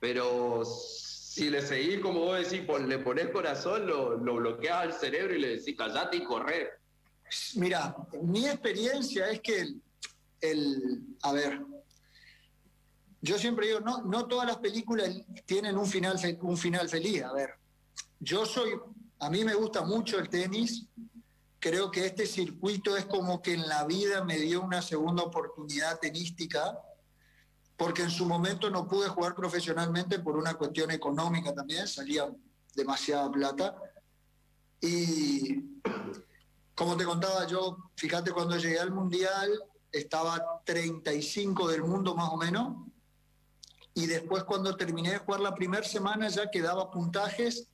pero 0.00 0.64
si 0.64 1.48
le 1.48 1.62
seguís, 1.62 2.00
como 2.00 2.20
vos 2.20 2.38
decís, 2.38 2.66
le 2.88 2.98
pones 2.98 3.28
corazón, 3.28 3.86
lo, 3.86 4.16
lo 4.16 4.34
bloqueas 4.34 4.82
al 4.82 4.92
cerebro 4.94 5.32
y 5.36 5.38
le 5.38 5.56
decís, 5.58 5.76
callate 5.76 6.16
y 6.16 6.24
corre. 6.24 6.70
Mira, 7.54 7.94
mi 8.20 8.48
experiencia 8.48 9.30
es 9.30 9.40
que 9.40 9.74
el, 10.40 11.02
a 11.22 11.32
ver, 11.32 11.60
yo 13.20 13.38
siempre 13.38 13.68
digo, 13.68 13.78
no, 13.78 14.02
no 14.02 14.26
todas 14.26 14.48
las 14.48 14.56
películas 14.56 15.08
tienen 15.46 15.78
un 15.78 15.86
final, 15.86 16.18
un 16.40 16.56
final 16.56 16.88
feliz. 16.88 17.22
A 17.22 17.32
ver, 17.32 17.50
yo 18.18 18.44
soy, 18.44 18.72
a 19.20 19.30
mí 19.30 19.44
me 19.44 19.54
gusta 19.54 19.82
mucho 19.82 20.18
el 20.18 20.28
tenis. 20.28 20.84
Creo 21.60 21.90
que 21.90 22.06
este 22.06 22.26
circuito 22.26 22.96
es 22.96 23.06
como 23.06 23.42
que 23.42 23.54
en 23.54 23.68
la 23.68 23.84
vida 23.84 24.22
me 24.24 24.38
dio 24.38 24.62
una 24.62 24.80
segunda 24.80 25.24
oportunidad 25.24 25.98
tenística, 25.98 26.78
porque 27.76 28.02
en 28.02 28.10
su 28.10 28.26
momento 28.26 28.70
no 28.70 28.86
pude 28.86 29.08
jugar 29.08 29.34
profesionalmente 29.34 30.20
por 30.20 30.36
una 30.36 30.54
cuestión 30.54 30.90
económica 30.90 31.54
también, 31.54 31.88
salía 31.88 32.28
demasiada 32.74 33.30
plata. 33.30 33.76
Y 34.80 35.80
como 36.74 36.96
te 36.96 37.04
contaba 37.04 37.46
yo, 37.46 37.76
fíjate, 37.96 38.30
cuando 38.30 38.56
llegué 38.56 38.78
al 38.78 38.92
Mundial 38.92 39.50
estaba 39.90 40.62
35 40.64 41.68
del 41.68 41.82
mundo 41.82 42.14
más 42.14 42.30
o 42.30 42.36
menos, 42.36 42.76
y 43.94 44.06
después 44.06 44.44
cuando 44.44 44.76
terminé 44.76 45.10
de 45.10 45.18
jugar 45.18 45.40
la 45.40 45.56
primera 45.56 45.82
semana 45.82 46.28
ya 46.28 46.50
quedaba 46.50 46.90
puntajes, 46.90 47.68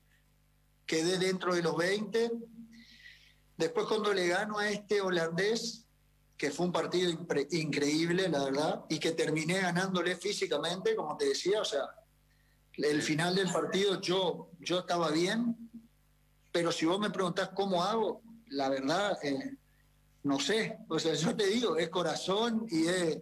quedé 0.87 1.19
dentro 1.19 1.55
de 1.55 1.63
los 1.63 1.77
20. 1.77 2.31
Después 3.57 3.87
cuando 3.87 4.13
le 4.13 4.29
gano 4.29 4.59
a 4.59 4.69
este 4.69 5.01
holandés, 5.01 5.85
que 6.37 6.51
fue 6.51 6.67
un 6.67 6.73
partido 6.73 7.11
increíble, 7.53 8.29
la 8.29 8.45
verdad, 8.45 8.85
y 8.89 8.99
que 8.99 9.13
terminé 9.13 9.61
ganándole 9.61 10.17
físicamente, 10.17 10.97
como 10.97 11.17
te 11.17 11.27
decía, 11.27 11.61
o 11.61 11.65
sea, 11.65 11.83
el 12.77 13.03
final 13.03 13.37
del 13.37 13.51
partido 13.53 14.01
yo, 14.01 14.51
yo 14.59 14.81
estaba 14.81 15.11
bien, 15.11 15.57
pero 16.51 16.73
si 16.73 16.87
vos 16.87 16.99
me 16.99 17.11
preguntás 17.11 17.51
cómo 17.55 17.83
hago, 17.83 18.23
la 18.49 18.69
verdad, 18.69 19.17
eh, 19.23 19.57
no 20.25 20.41
sé. 20.41 20.79
O 20.89 20.99
sea, 20.99 21.15
yo 21.15 21.37
te 21.37 21.47
digo, 21.47 21.77
es 21.77 21.89
corazón 21.89 22.67
y 22.71 22.87
es, 22.87 23.19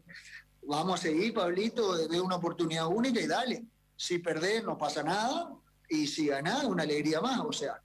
vamos 0.62 1.00
a 1.00 1.02
seguir, 1.02 1.34
Pablito, 1.34 1.96
de 1.96 2.20
una 2.20 2.36
oportunidad 2.36 2.86
única 2.86 3.20
y 3.20 3.26
dale. 3.26 3.64
Si 3.96 4.18
perdés, 4.18 4.64
no 4.64 4.78
pasa 4.78 5.02
nada, 5.02 5.50
y 5.88 6.06
si 6.06 6.28
ganás, 6.28 6.64
una 6.64 6.84
alegría 6.84 7.20
más, 7.20 7.40
o 7.40 7.52
sea. 7.52 7.80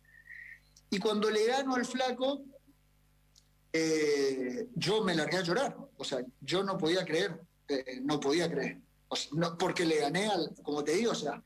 Y 0.89 0.99
cuando 0.99 1.29
le 1.29 1.45
gano 1.45 1.75
al 1.75 1.85
flaco, 1.85 2.43
eh, 3.73 4.67
yo 4.75 5.03
me 5.03 5.15
largué 5.15 5.37
a 5.37 5.43
llorar, 5.43 5.77
o 5.97 6.03
sea, 6.03 6.19
yo 6.41 6.63
no 6.63 6.77
podía 6.77 7.05
creer, 7.05 7.39
eh, 7.67 7.99
no 8.01 8.19
podía 8.19 8.49
creer, 8.49 8.79
no, 9.33 9.57
porque 9.57 9.85
le 9.85 9.99
gané 9.99 10.27
al, 10.27 10.53
como 10.63 10.83
te 10.83 10.93
digo, 10.93 11.11
o 11.11 11.15
sea, 11.15 11.41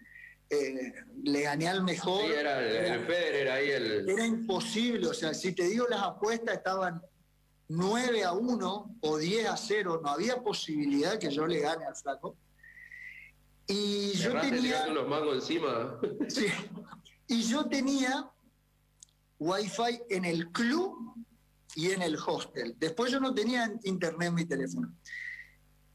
eh, 0.49 0.93
le 1.23 1.41
gané 1.41 1.67
al 1.67 1.83
mejor. 1.83 2.25
Sí, 2.25 2.31
era 2.31 2.59
el, 2.59 3.11
era 3.11 3.53
ahí 3.55 3.69
el... 3.71 4.09
Era 4.09 4.25
imposible, 4.25 5.07
o 5.07 5.13
sea, 5.13 5.33
si 5.33 5.53
te 5.53 5.63
digo 5.63 5.87
las 5.87 6.03
apuestas 6.03 6.57
estaban 6.57 7.01
9 7.69 8.23
a 8.23 8.33
1 8.33 8.97
o 9.01 9.17
10 9.17 9.47
a 9.47 9.57
0, 9.57 10.01
no 10.03 10.09
había 10.09 10.41
posibilidad 10.41 11.17
que 11.17 11.31
yo 11.31 11.47
le 11.47 11.59
gane 11.59 11.85
al 11.85 11.95
flaco. 11.95 12.35
Y 13.67 14.11
yo 14.13 14.39
tenía... 14.41 14.87
los 14.87 15.07
mangos 15.07 15.35
encima. 15.35 15.97
Sí, 16.27 16.47
y 17.27 17.43
yo 17.43 17.65
tenía 17.67 18.29
wifi 19.41 20.03
en 20.09 20.23
el 20.23 20.51
club 20.51 21.15
y 21.75 21.91
en 21.91 22.03
el 22.03 22.15
hostel. 22.15 22.75
Después 22.77 23.11
yo 23.11 23.19
no 23.19 23.33
tenía 23.33 23.73
internet 23.83 24.27
en 24.27 24.35
mi 24.35 24.45
teléfono. 24.45 24.93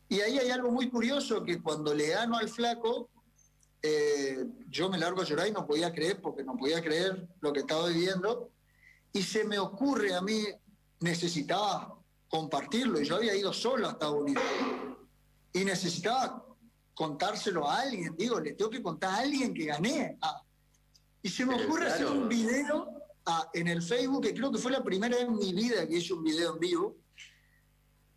Y 0.09 0.21
ahí 0.21 0.39
hay 0.39 0.51
algo 0.51 0.73
muy 0.73 0.91
curioso, 0.91 1.45
que 1.45 1.63
cuando 1.63 1.95
le 1.95 2.09
gano 2.09 2.37
al 2.37 2.49
flaco, 2.49 3.09
eh, 3.83 4.45
yo 4.69 4.91
me 4.91 4.99
largo 4.99 5.21
a 5.21 5.25
llorar 5.25 5.47
y 5.47 5.53
no 5.53 5.65
podía 5.65 5.93
creer, 5.93 6.21
porque 6.21 6.43
no 6.43 6.57
podía 6.57 6.83
creer 6.83 7.29
lo 7.41 7.53
que 7.53 7.61
estaba 7.61 7.87
viviendo. 7.87 8.51
Y 9.13 9.23
se 9.23 9.45
me 9.45 9.61
ocurre 9.61 10.13
a 10.13 10.21
mí, 10.21 10.45
necesitaba 11.01 11.97
compartirlo, 12.29 13.01
y 13.01 13.05
yo 13.05 13.15
había 13.15 13.37
ido 13.37 13.53
solo 13.53 13.87
a 13.87 13.93
Estados 13.93 14.23
Unidos. 14.23 14.43
Y 15.53 15.65
necesitaba 15.65 16.45
contárselo 16.95 17.69
a 17.69 17.83
alguien, 17.83 18.17
digo, 18.17 18.41
le 18.41 18.55
tengo 18.55 18.71
que 18.71 18.83
contar 18.83 19.15
a 19.15 19.19
alguien 19.19 19.55
que 19.55 19.67
gané. 19.67 20.19
Ah. 20.21 20.43
Y 21.23 21.29
se 21.29 21.47
me 21.47 21.65
ocurre 21.65 21.87
hacer 21.87 22.07
un 22.07 22.29
video 22.29 23.06
ah, 23.27 23.49
en 23.53 23.69
el 23.69 23.83
Facebook, 23.83 24.23
que 24.23 24.35
creo 24.35 24.51
que 24.51 24.59
fue 24.59 24.73
la 24.73 24.83
primera 24.83 25.17
vez 25.17 25.27
en 25.27 25.37
mi 25.37 25.53
vida 25.53 25.87
que 25.87 25.99
hice 25.99 26.15
un 26.15 26.25
video 26.25 26.55
en 26.55 26.61
vivo, 26.61 26.97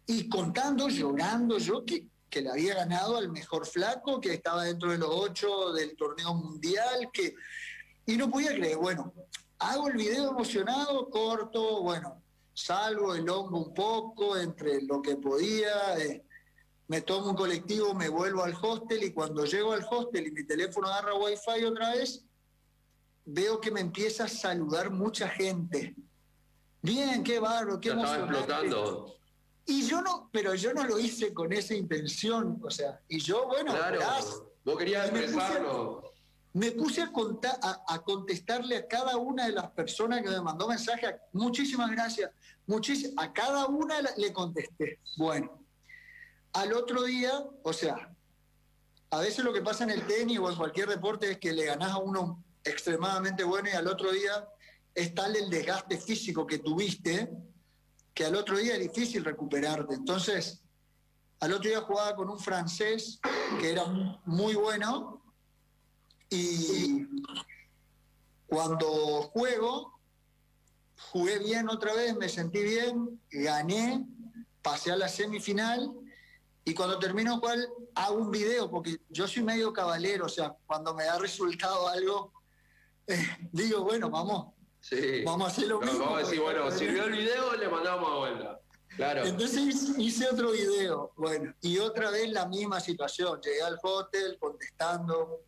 y 0.06 0.28
contando, 0.28 0.89
llorando, 0.89 1.58
yo 1.60 1.86
que 1.86 2.08
que 2.30 2.42
le 2.42 2.50
había 2.50 2.75
ganado 2.75 3.18
al 3.18 3.30
mejor 3.30 3.66
flaco, 3.66 4.22
que 4.22 4.34
estaba 4.34 4.63
dentro 4.63 4.92
de 4.92 4.98
los 4.98 5.10
ocho 5.12 5.74
del 5.74 5.96
torneo 5.96 6.34
mundial, 6.34 7.10
que... 7.12 7.36
Y 8.06 8.18
no 8.18 8.30
podía 8.30 8.54
creer, 8.56 8.78
bueno, 8.78 9.13
hago 9.60 9.88
el 9.89 9.98
video 9.98 10.32
emocionado, 10.32 11.10
corto, 11.10 11.84
bueno, 11.84 12.24
salgo 12.54 13.13
el 13.13 13.30
hongo 13.30 13.60
un 13.60 13.74
poco 13.74 14.36
entre 14.36 14.82
lo 14.82 15.01
que 15.01 15.16
podía, 15.16 15.98
eh, 16.00 16.24
me 16.88 17.01
tomo 17.01 17.30
un 17.30 17.36
colectivo, 17.36 17.94
me 17.94 18.10
vuelvo 18.10 18.44
al 18.44 18.56
hostel 18.60 19.04
y 19.04 19.13
cuando 19.13 19.46
llego 19.46 19.74
al 19.74 19.86
hostel 19.88 20.25
y 20.25 20.32
mi 20.32 20.44
teléfono 20.44 20.88
agarra 20.88 21.13
wifi 21.13 21.63
otra 21.66 21.94
vez, 21.94 22.25
veo 23.26 23.60
que 23.60 23.72
me 23.72 23.82
empieza 23.82 24.26
a 24.26 24.28
saludar 24.28 24.90
mucha 24.92 25.28
gente. 25.30 25.96
Bien, 26.82 27.24
qué 27.24 27.40
barro, 27.40 27.80
qué 27.80 27.90
emocionante. 27.90 28.38
explotando. 28.38 29.16
Y 29.66 29.84
yo 29.84 30.02
no, 30.02 30.30
pero 30.32 30.56
yo 30.56 30.74
no 30.74 30.84
lo 30.84 30.98
hice 30.98 31.34
con 31.34 31.54
esa 31.54 31.76
intención, 31.76 32.60
o 32.64 32.72
sea, 32.72 33.00
y 33.08 33.20
yo, 33.20 33.46
bueno, 33.46 33.72
claro, 33.72 34.00
vos 34.66 34.78
querías 34.78 35.10
expresarlo. 35.10 36.12
Me 36.54 36.72
puse 36.72 37.04
a, 37.04 37.12
contar, 37.12 37.60
a, 37.62 38.02
contestarle 38.02 38.78
a 38.78 38.88
cada 38.88 39.18
una 39.18 39.46
de 39.46 39.52
las 39.52 39.70
personas 39.70 40.24
que 40.24 40.30
me 40.30 40.42
mandó 40.42 40.68
mensaje, 40.68 41.16
muchísimas 41.34 41.92
gracias, 41.92 42.32
a 43.18 43.34
cada 43.34 43.68
una 43.68 43.96
le 44.18 44.34
contesté. 44.34 45.00
Bueno, 45.18 45.64
al 46.54 46.74
otro 46.74 47.04
día, 47.04 47.32
o 47.64 47.74
sea, 47.74 48.12
a 49.12 49.20
veces 49.20 49.44
lo 49.44 49.54
que 49.54 49.62
pasa 49.62 49.84
en 49.84 49.92
el 49.92 50.06
tenis 50.06 50.40
o 50.40 50.50
en 50.50 50.56
cualquier 50.56 50.90
deporte 50.90 51.32
es 51.32 51.38
que 51.38 51.54
le 51.54 51.66
ganás 51.66 51.92
a 51.92 51.98
uno 51.98 52.44
extremadamente 52.70 53.44
bueno 53.44 53.70
y 53.70 53.74
al 53.74 53.88
otro 53.88 54.12
día 54.12 54.48
es 54.94 55.14
tal 55.14 55.36
el 55.36 55.50
desgaste 55.50 55.98
físico 55.98 56.46
que 56.46 56.60
tuviste 56.60 57.30
que 58.14 58.26
al 58.26 58.36
otro 58.36 58.58
día 58.58 58.76
es 58.76 58.82
difícil 58.82 59.24
recuperarte. 59.24 59.94
Entonces, 59.94 60.62
al 61.40 61.54
otro 61.54 61.70
día 61.70 61.82
jugaba 61.82 62.16
con 62.16 62.30
un 62.30 62.40
francés 62.40 63.20
que 63.60 63.72
era 63.72 63.86
muy 64.26 64.56
bueno 64.56 65.24
y 66.30 67.08
cuando 68.46 68.88
juego, 69.32 70.00
jugué 71.12 71.40
bien 71.40 71.70
otra 71.70 71.94
vez, 71.94 72.16
me 72.16 72.28
sentí 72.28 72.62
bien, 72.62 73.22
gané, 73.32 74.06
pasé 74.62 74.92
a 74.92 74.98
la 74.98 75.08
semifinal 75.08 75.94
y 76.66 76.74
cuando 76.74 77.00
termino 77.00 77.40
cual 77.40 77.68
hago 77.96 78.16
un 78.16 78.32
video, 78.32 78.70
porque 78.70 79.00
yo 79.10 79.28
soy 79.28 79.44
medio 79.44 79.72
caballero, 79.72 80.26
o 80.26 80.30
sea, 80.30 80.56
cuando 80.68 80.94
me 80.94 81.06
da 81.06 81.18
resultado 81.18 81.88
algo, 81.88 82.34
eh, 83.10 83.28
digo, 83.51 83.84
bueno, 83.84 84.10
vamos, 84.10 84.54
Sí. 84.82 85.24
Vamos 85.25 85.48
a 85.48 85.51
hacer 85.51 85.68
lo 85.68 85.80
mismo. 85.82 86.00
Vamos 86.00 86.20
a 86.20 86.25
decir, 86.25 86.39
bueno, 86.42 86.72
si 86.72 86.88
vio 86.88 87.04
el 87.06 87.12
video, 87.12 87.56
le 87.56 87.68
mandamos 87.68 88.10
a 88.12 88.16
vuelta. 88.16 88.60
Claro. 88.96 89.25
Entonces 89.25 89.94
hice 89.98 90.28
otro 90.30 90.51
video, 90.51 91.13
bueno, 91.16 91.54
y 91.62 91.78
otra 91.80 92.12
vez 92.12 92.30
la 92.32 92.48
misma 92.48 92.80
situación. 92.80 93.39
Llegué 93.42 93.62
al 93.62 93.78
hotel 93.82 94.38
contestando. 94.39 95.42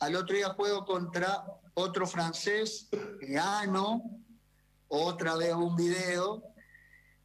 Al 0.00 0.14
otro 0.14 0.36
día 0.36 0.50
juego 0.50 0.84
contra 0.84 1.44
otro 1.74 2.06
francés, 2.06 2.88
gano, 3.20 4.02
otra 4.86 5.34
vez 5.36 5.54
un 5.54 5.74
video. 5.74 6.42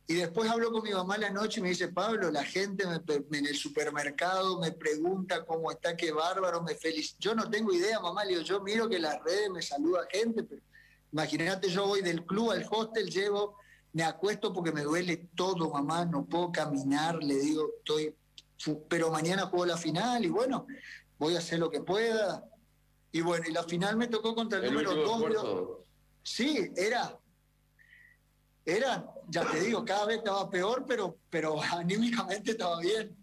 Y 0.06 0.16
después 0.16 0.50
hablo 0.50 0.72
con 0.72 0.84
mi 0.84 0.92
mamá 0.92 1.18
la 1.18 1.30
noche 1.30 1.60
y 1.60 1.64
me 1.64 1.70
dice, 1.70 1.88
Pablo, 1.88 2.30
la 2.30 2.44
gente 2.44 2.84
en 2.84 3.46
el 3.46 3.56
supermercado 3.56 4.60
me 4.60 4.72
pregunta 4.74 5.46
cómo 5.46 5.72
está, 5.72 5.96
qué 5.96 6.12
bárbaro, 6.12 6.62
me 6.62 6.76
felicita. 6.76 7.18
Yo 7.20 7.36
no 7.36 7.50
tengo 7.50 7.74
idea, 7.74 8.02
mamá, 8.02 8.26
le 8.26 8.32
digo, 8.32 8.42
yo 8.42 8.62
miro 8.62 8.90
que 8.90 9.00
las 9.00 9.24
redes 9.24 9.50
me 9.50 9.62
saluda 9.62 10.06
gente, 10.12 10.44
pero 10.44 10.62
imagínate, 11.14 11.70
yo 11.70 11.88
voy 11.88 12.02
del 12.02 12.26
club 12.26 12.52
al 12.52 12.68
hostel, 12.70 13.10
llevo, 13.10 13.58
me 13.94 14.04
acuesto 14.04 14.52
porque 14.52 14.74
me 14.74 14.82
duele 14.82 15.30
todo, 15.36 15.70
mamá, 15.70 16.04
no 16.04 16.26
puedo 16.26 16.52
caminar, 16.52 17.24
le 17.24 17.36
digo, 17.36 17.70
estoy, 17.78 18.14
pero 18.90 19.10
mañana 19.10 19.46
juego 19.46 19.66
la 19.66 19.78
final 19.78 20.26
y 20.26 20.30
bueno, 20.30 20.68
voy 21.18 21.36
a 21.36 21.40
hacer 21.40 21.60
lo 21.60 21.70
que 21.70 21.82
pueda. 21.82 22.44
Y 23.12 23.22
bueno, 23.22 23.46
y 23.48 23.54
la 23.54 23.64
final 23.64 23.96
me 23.96 24.08
tocó 24.08 24.36
contra 24.36 24.60
el, 24.60 24.74
número 24.74 24.96
2. 24.96 25.78
Sí, 26.24 26.72
era 26.76 27.18
era, 28.66 29.06
ya 29.30 29.50
te 29.50 29.60
digo, 29.62 29.84
cada 29.84 30.06
vez 30.06 30.18
estaba 30.18 30.50
peor, 30.50 30.86
pero, 30.88 31.18
pero 31.30 31.62
anímicamente 31.74 32.52
estaba 32.52 32.80
bien. 32.80 33.16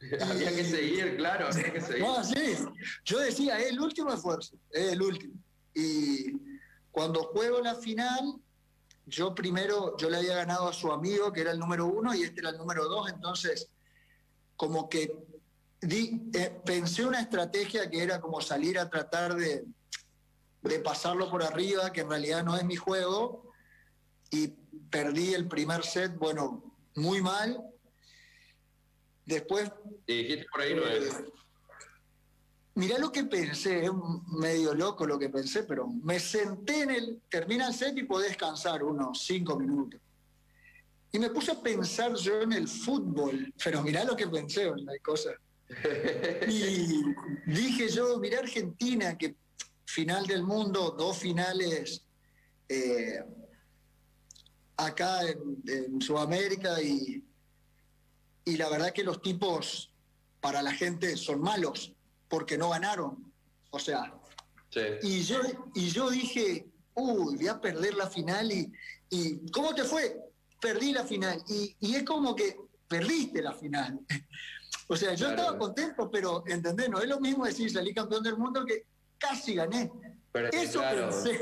había 0.20 0.54
que 0.54 0.64
seguir, 0.64 1.16
claro, 1.16 1.46
había 1.46 1.72
que 1.72 1.80
seguir. 1.80 2.02
No, 2.02 2.22
sí, 2.24 2.56
yo 3.04 3.18
decía, 3.18 3.58
es 3.58 3.70
el 3.70 3.80
último 3.80 4.12
esfuerzo, 4.12 4.56
es 4.70 4.92
el 4.92 5.02
último. 5.02 5.34
Y 5.74 6.32
cuando 6.90 7.24
juego 7.24 7.60
la 7.60 7.74
final, 7.74 8.36
yo 9.06 9.34
primero, 9.34 9.96
yo 9.96 10.10
le 10.10 10.18
había 10.18 10.36
ganado 10.36 10.68
a 10.68 10.72
su 10.72 10.92
amigo, 10.92 11.32
que 11.32 11.42
era 11.42 11.52
el 11.52 11.58
número 11.58 11.86
uno, 11.86 12.14
y 12.14 12.22
este 12.22 12.40
era 12.40 12.50
el 12.50 12.58
número 12.58 12.84
dos, 12.84 13.10
entonces, 13.10 13.68
como 14.56 14.88
que 14.88 15.12
di, 15.80 16.30
eh, 16.34 16.60
pensé 16.64 17.04
una 17.04 17.20
estrategia 17.20 17.88
que 17.88 18.02
era 18.02 18.20
como 18.20 18.40
salir 18.40 18.78
a 18.78 18.88
tratar 18.88 19.34
de, 19.34 19.64
de 20.62 20.78
pasarlo 20.80 21.30
por 21.30 21.42
arriba, 21.42 21.92
que 21.92 22.02
en 22.02 22.10
realidad 22.10 22.44
no 22.44 22.56
es 22.56 22.64
mi 22.64 22.76
juego, 22.76 23.52
y 24.30 24.48
perdí 24.90 25.34
el 25.34 25.48
primer 25.48 25.84
set, 25.84 26.16
bueno, 26.16 26.74
muy 26.94 27.20
mal. 27.20 27.60
Después... 29.26 29.70
dijiste 30.06 30.46
por 30.50 30.60
ahí 30.60 30.74
no 30.74 30.86
es. 30.86 31.14
Eh, 31.14 31.24
mirá 32.74 32.98
lo 32.98 33.10
que 33.10 33.24
pensé, 33.24 33.84
es 33.84 33.90
medio 34.26 34.74
loco 34.74 35.06
lo 35.06 35.18
que 35.18 35.28
pensé, 35.28 35.64
pero 35.64 35.86
me 35.86 36.20
senté 36.20 36.82
en 36.82 36.90
el... 36.90 37.22
Termina 37.28 37.68
el 37.68 37.74
set 37.74 37.96
y 37.96 38.04
podés 38.04 38.28
descansar 38.28 38.82
unos 38.82 39.24
cinco 39.24 39.58
minutos. 39.58 40.00
Y 41.12 41.18
me 41.18 41.30
puse 41.30 41.52
a 41.52 41.60
pensar 41.60 42.14
yo 42.16 42.42
en 42.42 42.52
el 42.52 42.66
fútbol, 42.66 43.54
pero 43.62 43.82
mirá 43.82 44.04
lo 44.04 44.16
que 44.16 44.26
pensé, 44.26 44.64
hay 44.64 44.98
cosas. 45.00 45.34
Y 46.48 47.02
dije 47.46 47.88
yo, 47.88 48.18
mirá 48.18 48.40
Argentina, 48.40 49.16
que 49.16 49.36
final 49.86 50.26
del 50.26 50.42
mundo, 50.42 50.94
dos 50.98 51.18
finales 51.18 52.04
eh, 52.68 53.22
acá 54.76 55.22
en, 55.22 56.00
Sudamérica 56.00 56.80
y, 56.82 57.24
y 58.44 58.56
la 58.56 58.68
verdad 58.68 58.92
que 58.92 59.04
los 59.04 59.22
tipos 59.22 59.90
para 60.40 60.62
la 60.62 60.72
gente 60.72 61.16
son 61.16 61.40
malos 61.40 61.92
porque 62.28 62.58
no 62.58 62.70
ganaron. 62.70 63.32
O 63.70 63.78
sea, 63.78 64.12
y, 65.02 65.22
yo, 65.22 65.40
y 65.74 65.88
yo 65.88 66.10
dije, 66.10 66.66
uy, 66.94 67.36
voy 67.36 67.48
a 67.48 67.60
perder 67.60 67.94
la 67.94 68.08
final 68.08 68.50
y, 68.50 68.70
y 69.10 69.50
¿cómo 69.50 69.74
te 69.74 69.84
fue? 69.84 70.16
Perdí 70.60 70.92
la 70.92 71.04
final. 71.04 71.42
Y, 71.48 71.76
y, 71.80 71.96
es 71.96 72.02
como 72.04 72.34
que 72.34 72.56
perdiste 72.88 73.42
la 73.42 73.52
final. 73.52 74.00
o 74.88 74.96
sea, 74.96 75.14
yo 75.14 75.30
estaba 75.30 75.56
contento, 75.58 76.10
pero 76.10 76.44
¿entendés? 76.46 76.88
No 76.88 77.00
es 77.00 77.08
lo 77.08 77.20
mismo 77.20 77.44
decir 77.44 77.70
salí 77.70 77.94
campeón 77.94 78.22
del 78.22 78.36
mundo 78.36 78.64
que 78.64 78.84
casi 79.18 79.54
gané. 79.54 79.90
Eso 80.52 80.80
pensé. 80.80 81.40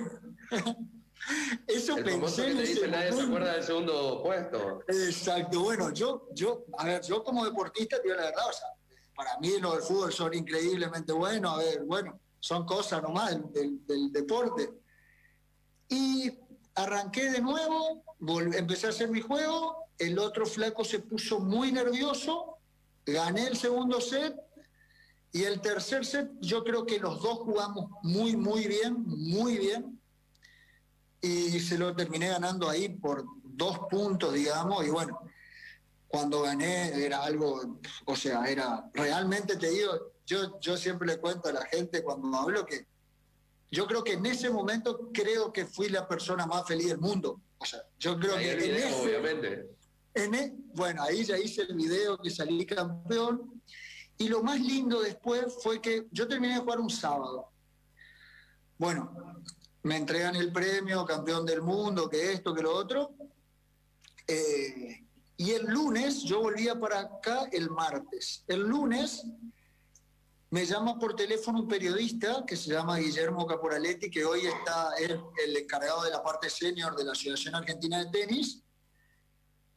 Eso 1.67 1.97
pensé. 1.97 2.55
nadie 2.89 3.13
se 3.13 3.23
acuerda 3.23 3.55
del 3.55 3.63
segundo 3.63 4.23
puesto. 4.23 4.83
Exacto. 4.89 5.61
Bueno, 5.61 5.93
yo, 5.93 6.29
yo, 6.33 6.65
a 6.79 6.85
ver, 6.85 7.03
yo 7.03 7.23
como 7.23 7.45
deportista, 7.45 7.99
digo 8.03 8.15
la 8.15 8.25
verdad, 8.25 8.49
o 8.49 8.53
sea, 8.53 8.69
para 9.15 9.39
mí 9.39 9.59
los 9.61 9.75
del 9.75 9.83
fútbol 9.83 10.13
son 10.13 10.35
increíblemente 10.35 11.13
buenos. 11.13 11.55
A 11.55 11.59
ver, 11.59 11.85
bueno, 11.85 12.19
son 12.41 12.65
cosas 12.67 13.03
nomás 13.03 13.31
del, 13.53 13.85
del 13.87 14.13
deporte. 14.13 14.71
Y 15.89 16.33
arranqué 16.75 17.31
de 17.31 17.41
nuevo, 17.41 18.03
empecé 18.55 18.87
a 18.87 18.91
hacer 18.91 19.09
mi 19.09 19.21
juego. 19.21 19.77
El 19.99 20.19
otro 20.19 20.47
flaco 20.47 20.85
se 20.85 21.01
puso 21.01 21.39
muy 21.39 21.71
nervioso. 21.71 22.59
Gané 23.07 23.49
el 23.49 23.57
segundo 23.57 24.01
set. 24.01 24.37
Y 25.35 25.45
el 25.45 25.63
tercer 25.63 26.05
set, 26.05 26.31
yo 26.41 26.63
creo 26.63 26.85
que 26.85 26.99
los 26.99 27.23
dos 27.23 27.39
jugamos 27.39 27.91
muy, 28.03 28.37
muy 28.37 28.67
bien, 28.67 29.03
muy 29.07 29.57
bien 29.57 30.02
y 31.23 31.61
se 31.61 31.79
lo 31.79 31.95
terminé 31.95 32.29
ganando 32.29 32.69
ahí 32.69 32.89
por 32.89 33.25
dos 33.45 33.79
puntos, 33.91 34.35
digamos, 34.35 34.85
y 34.85 34.91
bueno, 34.91 35.21
cuando 36.09 36.43
gané 36.43 37.05
era 37.05 37.23
algo, 37.23 37.79
o 38.05 38.17
sea, 38.17 38.45
era 38.45 38.91
realmente, 38.93 39.57
te 39.57 39.71
digo, 39.71 40.13
yo, 40.27 40.61
yo 40.61 40.77
siempre 40.77 41.07
le 41.07 41.19
cuento 41.19 41.49
a 41.49 41.53
la 41.53 41.65
gente 41.67 42.03
cuando 42.03 42.37
hablo 42.37 42.67
que 42.67 42.87
yo 43.73 43.87
creo 43.87 44.05
que 44.05 44.13
en 44.13 44.27
ese 44.27 44.51
momento 44.51 45.11
creo 45.15 45.51
que 45.51 45.65
fui 45.65 45.89
la 45.89 46.07
persona 46.07 46.45
más 46.45 46.67
feliz 46.67 46.89
del 46.89 46.99
mundo. 46.99 47.41
O 47.57 47.65
sea, 47.65 47.81
yo 47.99 48.19
creo 48.19 48.37
que 48.37 48.53
en 48.53 48.77
ese, 48.77 49.03
obviamente. 49.03 49.71
En 50.13 50.35
e, 50.35 50.55
bueno, 50.75 51.03
ahí 51.03 51.25
ya 51.25 51.39
hice 51.39 51.63
el 51.63 51.75
video 51.75 52.19
que 52.19 52.29
salí 52.29 52.67
campeón. 52.67 53.63
Y 54.19 54.29
lo 54.29 54.43
más 54.43 54.61
lindo 54.61 55.01
después 55.01 55.47
fue 55.63 55.81
que 55.81 56.07
yo 56.11 56.29
terminé 56.29 56.55
de 56.55 56.61
jugar 56.61 56.81
un 56.81 56.91
sábado. 56.91 57.49
Bueno, 58.77 59.43
me 59.85 59.97
entregan 59.97 60.37
el 60.37 60.53
premio, 60.53 61.05
campeón 61.05 61.45
del 61.45 61.63
mundo, 61.63 62.09
que 62.09 62.33
esto, 62.33 62.55
que 62.55 62.63
lo 62.63 62.75
otro. 62.75 63.15
Eh, 64.27 65.05
y 65.37 65.51
el 65.51 65.67
lunes, 65.67 66.23
yo 66.23 66.41
volvía 66.41 66.79
para 66.79 67.01
acá 67.01 67.49
el 67.51 67.69
martes. 67.71 68.45
El 68.47 68.61
lunes 68.61 69.25
me 70.51 70.65
llama 70.67 70.99
por 70.99 71.17
teléfono 71.17 71.61
un 71.61 71.69
periodista 71.69 72.45
que 72.47 72.57
se 72.57 72.71
llama 72.71 72.99
Guillermo 72.99 73.47
Caporaletti, 73.47 74.11
que 74.11 74.25
hoy 74.25 74.47
está 74.47 74.95
el, 74.99 75.57
encargado 75.57 76.05
de 76.05 76.11
la 76.11 76.23
parte 76.23 76.49
senior 76.49 76.95
de 76.95 77.05
la 77.05 77.13
Asociación 77.13 77.55
Argentina 77.55 78.05
de 78.05 78.11
Tenis, 78.11 78.63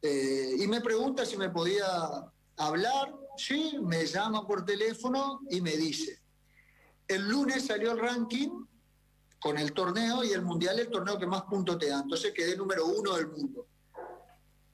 eh, 0.02 0.54
y 0.58 0.66
me 0.68 0.80
pregunta 0.80 1.24
si 1.26 1.36
me 1.36 1.48
podía 1.48 1.86
hablar. 2.58 3.12
Sí, 3.36 3.78
me 3.82 4.06
llama 4.06 4.46
por 4.46 4.64
teléfono 4.64 5.40
y 5.50 5.60
me 5.60 5.76
dice, 5.76 6.20
el 7.08 7.28
lunes 7.28 7.66
salió 7.66 7.92
el 7.92 7.98
ranking 7.98 8.66
con 9.46 9.58
el 9.58 9.72
torneo 9.72 10.24
y 10.24 10.32
el 10.32 10.42
mundial 10.42 10.80
el 10.80 10.90
torneo 10.90 11.16
que 11.20 11.24
más 11.24 11.42
puntos 11.42 11.78
te 11.78 11.86
da. 11.86 12.00
Entonces 12.00 12.32
quedé 12.32 12.56
número 12.56 12.84
uno 12.84 13.14
del 13.14 13.28
mundo. 13.28 13.68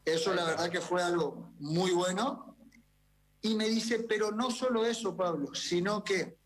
Eso 0.03 0.33
la 0.33 0.47
verdad 0.47 0.71
que 0.71 0.81
fue 0.81 1.03
algo 1.03 1.53
muy 1.59 1.91
bueno. 1.91 2.57
Y 3.43 3.55
me 3.55 3.69
dice, 3.69 3.99
pero 4.09 4.31
no 4.31 4.51
solo 4.51 4.87
eso, 4.87 5.15
Pablo, 5.15 5.55
sino 5.55 6.03
que 6.03 6.39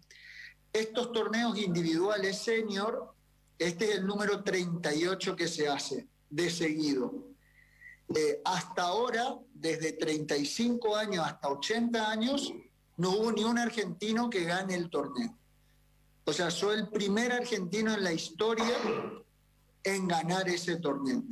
estos 0.72 1.12
torneos 1.12 1.56
individuales 1.56 2.42
senior, 2.42 3.14
este 3.60 3.92
es 3.92 3.98
el 3.98 4.06
número 4.08 4.42
38 4.42 5.36
que 5.36 5.46
se 5.46 5.68
hace 5.68 6.08
de 6.28 6.50
seguido. 6.50 7.28
Eh, 8.12 8.42
hasta 8.44 8.82
ahora, 8.82 9.36
desde 9.54 9.92
35 9.92 10.96
años 10.96 11.24
hasta 11.24 11.48
80 11.48 12.10
años, 12.10 12.52
no 12.96 13.10
hubo 13.10 13.30
ni 13.30 13.44
un 13.44 13.56
argentino 13.56 14.28
que 14.28 14.42
gane 14.42 14.74
el 14.74 14.90
torneo. 14.90 15.32
O 16.28 16.32
sea, 16.32 16.50
soy 16.50 16.80
el 16.80 16.88
primer 16.88 17.30
argentino 17.30 17.94
en 17.94 18.02
la 18.02 18.12
historia 18.12 18.74
en 19.84 20.08
ganar 20.08 20.48
ese 20.48 20.76
torneo. 20.76 21.22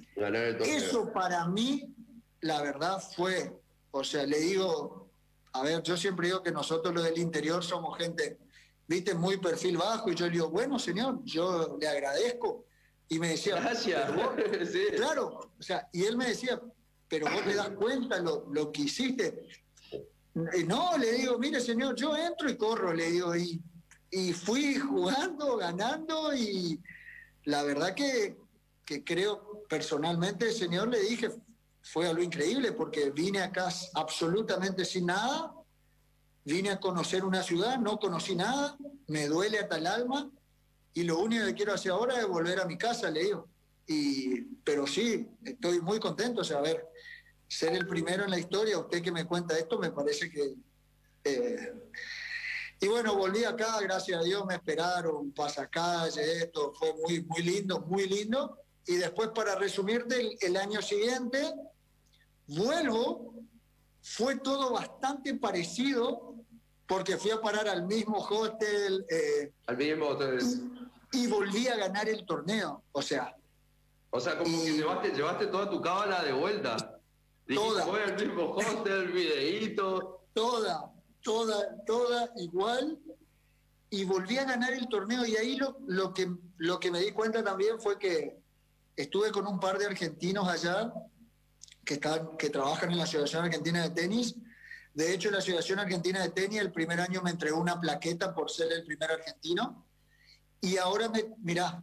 Eso 0.65 1.13
para 1.13 1.49
mí, 1.49 1.93
la 2.41 2.63
verdad, 2.63 3.03
fue, 3.17 3.61
o 3.91 4.05
sea, 4.05 4.25
le 4.25 4.39
digo, 4.39 5.11
a 5.53 5.63
ver, 5.65 5.83
yo 5.83 5.97
siempre 5.97 6.29
digo 6.29 6.45
que 6.45 6.53
nosotros 6.53 6.95
los 6.95 7.03
del 7.03 7.19
interior 7.19 7.65
somos 7.65 7.99
gente, 7.99 8.39
viste, 8.87 9.15
muy 9.15 9.37
perfil 9.39 9.79
bajo, 9.79 10.13
y 10.13 10.15
yo 10.15 10.27
le 10.27 10.33
digo, 10.33 10.51
bueno, 10.51 10.79
señor, 10.79 11.19
yo 11.25 11.77
le 11.81 11.89
agradezco. 11.89 12.67
Y 13.09 13.19
me 13.19 13.31
decía, 13.31 13.57
gracias. 13.57 14.09
Claro, 14.97 15.51
o 15.59 15.63
sea, 15.63 15.89
y 15.93 16.05
él 16.05 16.17
me 16.17 16.27
decía, 16.27 16.61
pero 17.09 17.27
vos 17.29 17.43
te 17.43 17.55
das 17.55 17.71
cuenta 17.71 18.21
lo, 18.21 18.47
lo 18.53 18.71
que 18.71 18.83
hiciste. 18.83 19.49
No, 20.69 20.97
le 20.97 21.13
digo, 21.15 21.37
mire, 21.37 21.61
señor, 21.61 21.97
yo 21.97 22.17
entro 22.17 22.49
y 22.49 22.57
corro, 22.57 22.93
le 22.93 23.11
digo, 23.11 23.35
y 23.35 23.61
y 24.14 24.33
fui 24.33 24.77
jugando, 24.77 25.57
ganando 25.57 26.35
y 26.35 26.81
la 27.44 27.64
verdad 27.64 27.94
que, 27.94 28.37
creo 29.05 29.64
personalmente, 29.68 30.53
señor, 30.53 30.88
le 30.88 31.00
dije, 31.00 31.31
fue 31.83 32.07
algo 32.09 32.22
increíble 32.22 32.72
porque 32.72 33.11
vine 33.11 33.40
acá 33.40 33.68
absolutamente 33.94 34.85
sin 34.85 35.07
nada, 35.07 35.53
vine 36.44 36.70
a 36.70 36.81
conocer 36.81 37.24
una 37.24 37.42
ciudad, 37.42 37.79
no 37.79 37.98
conocí 37.98 38.37
nada, 38.37 38.77
me 39.09 39.27
duele 39.27 39.59
hasta 39.59 39.79
el 39.79 39.87
alma 39.87 40.31
y 40.92 41.03
lo 41.03 41.18
único 41.18 41.46
que 41.46 41.55
quiero 41.55 41.74
hacer 41.74 41.90
ahora 41.90 42.20
es 42.20 42.29
volver 42.29 42.61
a 42.61 42.66
mi 42.66 42.79
casa, 42.79 43.11
le 43.11 43.24
digo. 43.24 43.48
Y, 43.87 44.42
pero 44.62 44.87
sí, 44.87 45.29
estoy 45.44 45.81
muy 45.81 45.98
contento, 45.98 46.42
o 46.42 46.57
a 46.57 46.61
ver, 46.61 46.87
ser 47.48 47.72
el 47.72 47.87
primero 47.87 48.24
en 48.24 48.31
la 48.31 48.38
historia. 48.38 48.79
Usted 48.79 49.03
que 49.03 49.11
me 49.11 49.27
cuenta 49.27 49.59
esto, 49.59 49.79
me 49.79 49.90
parece 49.90 50.31
que... 50.31 50.55
Eh, 51.24 51.72
y 52.81 52.89
bueno, 52.89 53.17
volví 53.17 53.45
acá, 53.45 53.79
gracias 53.81 54.21
a 54.21 54.23
Dios 54.23 54.45
me 54.47 54.55
esperaron, 54.55 55.33
pasacalle, 55.33 56.39
esto 56.39 56.73
fue 56.75 56.93
muy, 56.95 57.23
muy 57.25 57.43
lindo, 57.43 57.81
muy 57.81 58.07
lindo. 58.07 58.59
Y 58.87 58.97
después, 58.97 59.31
para 59.35 59.55
resumirte, 59.55 60.37
el, 60.41 60.57
año 60.57 60.83
siguiente 60.83 61.55
vuelvo, 62.47 63.35
fue 64.03 64.37
todo 64.37 64.73
bastante 64.73 65.35
parecido, 65.35 66.35
porque 66.87 67.17
fui 67.17 67.31
a 67.31 67.41
parar 67.41 67.69
al 67.69 67.87
mismo 67.87 68.19
hotel. 68.19 69.07
Eh, 69.09 69.53
al 69.67 69.77
mismo 69.79 70.09
hotel. 70.09 70.39
Y, 71.13 71.27
volví 71.29 71.69
a 71.69 71.77
ganar 71.77 72.09
el 72.09 72.27
torneo, 72.27 72.83
o 72.93 73.01
sea. 73.01 73.35
O 74.11 74.21
sea, 74.21 74.37
como 74.37 74.63
que 74.63 74.73
llevaste, 74.73 75.11
llevaste 75.11 75.47
toda 75.47 75.71
tu 75.71 75.81
cábala 75.81 76.23
de 76.23 76.33
vuelta. 76.33 76.77
toda. 77.53 77.85
Fue 77.85 78.03
al 78.05 78.15
mismo 78.15 78.51
hotel, 78.51 79.11
videíto. 79.11 80.21
Toda, 80.35 80.93
toda, 81.25 81.83
toda 81.85 82.31
igual 82.37 83.01
y 83.91 84.05
volví 84.05 84.39
a 84.39 84.45
ganar 84.45 84.73
el 84.73 84.89
torneo 84.89 85.25
y 85.27 85.37
ahí 85.37 85.57
lo, 85.57 85.79
lo, 85.87 86.15
que, 86.15 86.31
lo 86.59 86.79
que 86.79 86.91
me 86.91 87.01
di 87.01 87.11
cuenta 87.11 87.43
también 87.43 87.81
fue 87.81 87.99
que 87.99 88.39
estuve 88.95 89.33
con 89.33 89.47
un 89.47 89.59
par 89.59 89.79
de 89.79 89.87
argentinos 89.87 90.47
allá 90.47 90.93
que, 91.85 91.95
están, 91.95 92.37
que 92.37 92.51
trabajan 92.51 92.91
en 92.93 92.99
la 92.99 93.05
Asociación 93.05 93.45
Argentina 93.45 93.83
de 93.83 93.91
Tenis. 93.91 94.37
De 94.93 95.13
hecho, 95.13 95.31
la 95.31 95.39
Asociación 95.39 95.81
Argentina 95.81 96.23
de 96.23 96.31
Tenis 96.31 96.61
el 96.61 96.73
primer 96.73 97.01
año 97.01 97.23
me 97.23 97.31
entregó 97.31 97.61
una 97.61 97.81
plaqueta 97.81 98.35
por 98.35 98.51
ser 98.51 98.73
el 98.73 98.85
primer 98.85 99.11
argentino. 99.11 99.85
Y 100.61 100.77
ahora, 100.77 101.09
me, 101.09 101.25
mirá, 101.39 101.83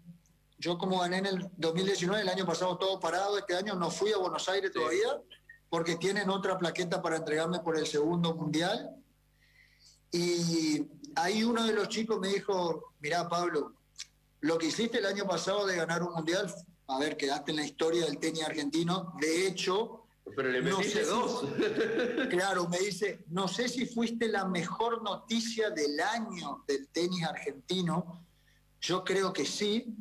yo 0.58 0.77
como 0.77 0.99
gané 0.99 1.17
en 1.17 1.25
el 1.25 1.49
2019, 1.58 2.21
el 2.21 2.30
año 2.30 2.45
pasado 2.45 2.77
todo 2.77 2.99
parado, 2.99 3.38
este 3.38 3.56
año 3.56 3.75
no 3.75 3.89
fui 3.89 4.12
a 4.12 4.17
Buenos 4.17 4.47
Aires 4.47 4.71
todavía, 4.71 5.21
porque 5.69 5.95
tienen 5.95 6.30
otra 6.30 6.58
plaqueta 6.58 7.01
para 7.01 7.17
entregarme 7.17 7.60
por 7.60 7.77
el 7.77 7.88
segundo 7.88 8.34
mundial. 8.36 9.00
Y 10.12 10.86
ahí 11.15 11.43
uno 11.43 11.63
de 11.65 11.74
los 11.74 11.88
chicos 11.88 12.19
me 12.19 12.30
dijo, 12.30 12.93
mirá 13.00 13.30
Pablo, 13.30 13.74
lo 14.41 14.58
que 14.58 14.67
hiciste 14.67 14.97
el 14.97 15.06
año 15.06 15.26
pasado 15.26 15.65
de 15.65 15.76
ganar 15.76 16.04
un 16.04 16.13
mundial, 16.13 16.54
a 16.88 17.00
ver, 17.00 17.15
quedaste 17.15 17.52
en 17.52 17.58
la 17.58 17.65
historia 17.65 18.06
del 18.06 18.17
tenis 18.17 18.43
argentino, 18.43 19.13
de 19.19 19.47
hecho... 19.47 19.97
Pero 20.36 20.50
le 20.50 20.62
metiste 20.62 21.04
dos. 21.04 21.45
claro, 22.30 22.67
me 22.69 22.80
dice, 22.80 23.24
no 23.30 23.47
sé 23.47 23.67
si 23.67 23.86
fuiste 23.86 24.28
la 24.28 24.45
mejor 24.45 25.02
noticia 25.04 25.69
del 25.71 26.00
año 26.00 26.63
del 26.67 26.88
tenis 26.89 27.24
argentino, 27.24 28.26
yo 28.80 29.04
creo 29.04 29.34
que 29.34 29.45
sí, 29.45 29.93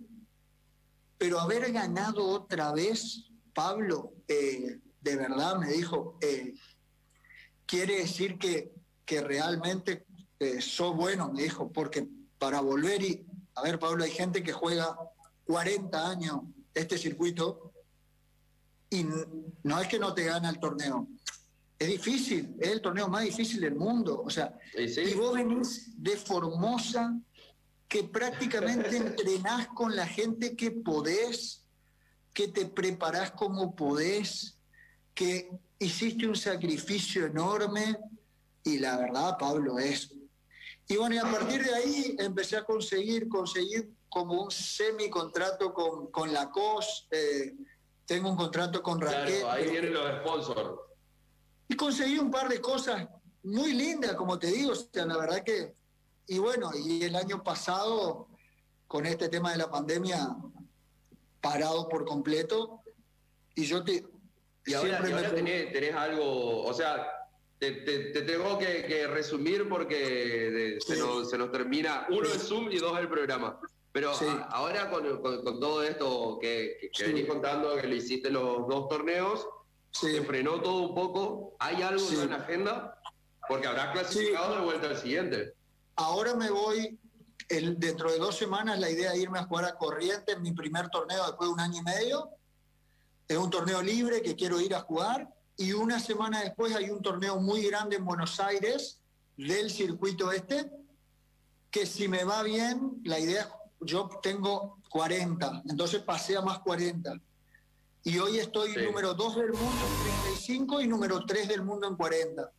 pero 1.19 1.41
haber 1.41 1.71
ganado 1.73 2.27
otra 2.27 2.73
vez, 2.73 3.31
Pablo, 3.53 4.13
eh, 4.29 4.81
de 5.01 5.17
verdad 5.17 5.59
me 5.59 5.69
dijo, 5.73 6.17
eh, 6.21 6.55
quiere 7.67 7.99
decir 7.99 8.39
que 8.39 8.73
que 9.11 9.21
realmente 9.21 10.07
eh, 10.39 10.61
sos 10.61 10.95
bueno, 10.95 11.33
me 11.33 11.43
dijo, 11.43 11.73
porque 11.73 12.07
para 12.39 12.61
volver 12.61 13.03
y, 13.03 13.27
a 13.57 13.63
ver, 13.63 13.77
Pablo, 13.77 14.05
hay 14.05 14.13
gente 14.13 14.41
que 14.41 14.53
juega 14.53 14.97
40 15.47 16.09
años 16.09 16.43
este 16.73 16.97
circuito 16.97 17.73
y 18.89 19.05
no 19.65 19.81
es 19.81 19.89
que 19.89 19.99
no 19.99 20.15
te 20.15 20.27
gana 20.27 20.49
el 20.49 20.61
torneo. 20.61 21.09
Es 21.77 21.89
difícil, 21.89 22.55
es 22.61 22.69
el 22.69 22.81
torneo 22.81 23.09
más 23.09 23.25
difícil 23.25 23.61
del 23.61 23.75
mundo. 23.75 24.23
O 24.25 24.31
sea, 24.31 24.57
y 24.77 25.15
vos 25.15 25.35
venís 25.35 25.91
de 26.01 26.17
Formosa, 26.17 27.19
que 27.89 28.05
prácticamente 28.05 28.97
entrenás 28.97 29.67
con 29.75 29.97
la 29.97 30.07
gente 30.07 30.55
que 30.55 30.71
podés, 30.71 31.65
que 32.33 32.47
te 32.47 32.65
preparás 32.67 33.33
como 33.33 33.75
podés, 33.75 34.57
que 35.15 35.51
hiciste 35.81 36.29
un 36.29 36.37
sacrificio 36.37 37.27
enorme 37.27 37.99
y 38.65 38.79
la 38.79 38.97
verdad, 38.97 39.37
Pablo, 39.39 39.79
es... 39.79 40.15
Y 40.89 40.97
bueno, 40.97 41.15
y 41.15 41.19
a 41.19 41.23
partir 41.23 41.65
de 41.65 41.75
ahí 41.75 42.17
empecé 42.19 42.57
a 42.57 42.65
conseguir, 42.65 43.29
conseguir 43.29 43.91
como 44.09 44.43
un 44.43 44.51
semi-contrato 44.51 45.73
con, 45.73 46.11
con 46.11 46.33
la 46.33 46.51
COS, 46.51 47.07
eh, 47.13 47.55
tengo 48.05 48.29
un 48.29 48.37
contrato 48.37 48.83
con 48.83 49.01
Raquel. 49.01 49.47
ahí 49.47 49.71
vienen 49.71 49.95
los 49.95 50.21
sponsors. 50.21 50.81
Y 51.69 51.77
conseguí 51.77 52.19
un 52.19 52.31
par 52.31 52.49
de 52.49 52.61
cosas 52.61 53.09
muy 53.45 53.73
lindas, 53.73 54.15
como 54.15 54.39
te 54.39 54.49
digo, 54.49 54.73
o 54.73 54.75
sea, 54.75 55.07
la 55.07 55.17
verdad 55.17 55.45
que... 55.45 55.75
Y 56.27 56.39
bueno, 56.39 56.71
y 56.75 57.05
el 57.05 57.15
año 57.17 57.43
pasado, 57.43 58.29
con 58.87 59.07
este 59.07 59.29
tema 59.29 59.53
de 59.53 59.59
la 59.59 59.71
pandemia, 59.71 60.37
parado 61.41 61.89
por 61.89 62.05
completo, 62.05 62.83
y 63.55 63.65
yo 63.65 63.85
te... 63.85 64.05
Y 64.67 64.75
ahora, 64.75 65.01
tenés, 65.33 65.73
tenés 65.73 65.95
algo, 65.95 66.65
o 66.65 66.75
sea, 66.75 67.20
te, 67.61 68.23
tengo 68.23 68.59
que, 68.59 69.07
resumir 69.09 69.69
porque 69.69 70.79
se, 70.81 70.97
nos, 70.97 71.53
termina, 71.53 72.07
uno 72.09 72.27
el 72.27 72.41
Zoom 72.41 72.71
y 72.71 72.79
dos 72.79 72.99
el 72.99 73.09
programa. 73.09 73.61
Pero 73.93 74.13
ahora 74.49 74.89
con, 74.89 75.05
todo 75.61 75.83
esto 75.83 76.39
que, 76.41 76.91
que 76.93 77.07
venís 77.07 77.27
contando, 77.27 77.77
que 77.77 77.87
le 77.87 77.97
hiciste 77.97 78.31
los 78.31 78.67
dos 78.67 78.89
torneos, 78.89 79.47
se 79.91 80.23
frenó 80.23 80.61
todo 80.63 80.89
un 80.89 80.95
poco. 80.95 81.57
¿Hay 81.59 81.83
algo 81.83 82.03
en 82.11 82.31
la 82.31 82.37
agenda? 82.37 82.99
Porque 83.47 83.67
habrá 83.67 83.93
clasificado 83.93 84.57
de 84.57 84.63
vuelta 84.63 84.89
al 84.89 84.97
siguiente. 84.97 85.53
Ahora 85.97 86.35
me 86.35 86.51
voy, 86.51 86.99
el, 87.49 87.79
dentro 87.79 88.11
de 88.11 88.19
dos 88.19 88.37
semanas 88.37 88.79
la 88.79 88.89
idea 88.89 89.13
es 89.13 89.21
irme 89.21 89.41
a 89.41 89.45
jugar 89.45 89.67
a 89.67 89.75
Corrientes, 89.75 90.41
mi 90.41 90.53
primer 90.53 90.89
torneo 90.89 91.27
después 91.27 91.49
de 91.49 91.55
un 91.55 91.61
año 91.61 91.81
y 91.81 91.83
medio. 91.83 92.31
Es 93.29 93.37
un 93.37 93.51
torneo 93.51 93.83
libre 93.83 94.23
que 94.23 94.35
quiero 94.35 94.61
ir 94.61 94.75
a 94.75 94.81
jugar 94.81 95.29
y 95.61 95.75
una 95.75 96.01
semana 96.01 96.41
después 96.41 96.75
hay 96.75 96.89
un 96.89 97.03
torneo 97.03 97.39
muy 97.39 97.63
grande 97.67 97.97
en 97.97 98.05
Buenos 98.07 98.41
Aires 98.41 98.99
del 99.37 99.71
circuito 99.71 100.33
este, 100.33 100.71
que 101.71 101.85
si 101.85 102.09
me 102.09 102.25
va 102.25 102.43
bien, 102.43 103.03
la 103.05 103.19
idea, 103.19 103.47
yo 103.79 104.09
tengo 104.23 104.79
40, 104.89 105.65
entonces 105.69 106.01
pasé 106.01 106.39
a 106.39 106.41
más 106.41 106.61
40. 106.61 107.13
Y 108.05 108.19
hoy 108.19 108.39
estoy 108.39 108.73
número 108.75 109.13
2 109.13 109.37
del 109.37 109.53
mundo 109.53 109.87
en 109.87 110.23
35 110.23 110.81
y 110.81 110.87
número 110.87 111.27
3 111.27 111.49
del 111.49 111.63
mundo 111.63 111.87
en 111.87 111.97
40. 111.97 112.51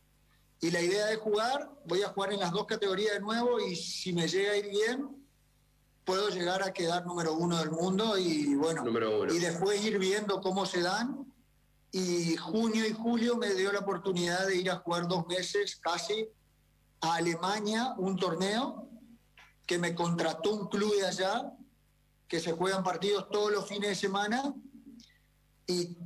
Y 0.60 0.70
la 0.70 0.80
idea 0.80 1.06
de 1.06 1.16
jugar, 1.16 1.72
voy 1.84 2.04
a 2.04 2.08
jugar 2.10 2.32
en 2.32 2.38
las 2.38 2.52
dos 2.52 2.66
categorías 2.66 3.14
de 3.14 3.20
nuevo 3.20 3.58
y 3.58 3.74
si 3.74 4.12
me 4.12 4.28
llega 4.28 4.52
a 4.52 4.56
ir 4.56 4.68
bien, 4.70 5.08
puedo 6.04 6.28
llegar 6.28 6.62
a 6.62 6.72
quedar 6.72 7.04
número 7.04 7.34
uno 7.34 7.58
del 7.58 7.72
mundo 7.72 8.16
y 8.16 8.54
bueno, 8.54 8.84
y 9.32 9.40
después 9.40 9.84
ir 9.84 9.98
viendo 9.98 10.40
cómo 10.40 10.66
se 10.66 10.82
dan 10.82 11.31
y 11.92 12.36
junio 12.36 12.86
y 12.86 12.92
julio 12.92 13.36
me 13.36 13.52
dio 13.52 13.70
la 13.70 13.80
oportunidad 13.80 14.46
de 14.46 14.56
ir 14.56 14.70
a 14.70 14.78
jugar 14.78 15.06
dos 15.06 15.26
meses 15.26 15.76
casi 15.76 16.26
a 17.02 17.16
Alemania, 17.16 17.94
un 17.98 18.16
torneo 18.16 18.88
que 19.66 19.78
me 19.78 19.94
contrató 19.94 20.54
un 20.54 20.68
club 20.68 20.94
de 20.96 21.06
allá, 21.06 21.52
que 22.26 22.40
se 22.40 22.52
juegan 22.52 22.82
partidos 22.82 23.28
todos 23.30 23.52
los 23.52 23.68
fines 23.68 23.90
de 23.90 23.94
semana 23.94 24.54
y 25.66 25.98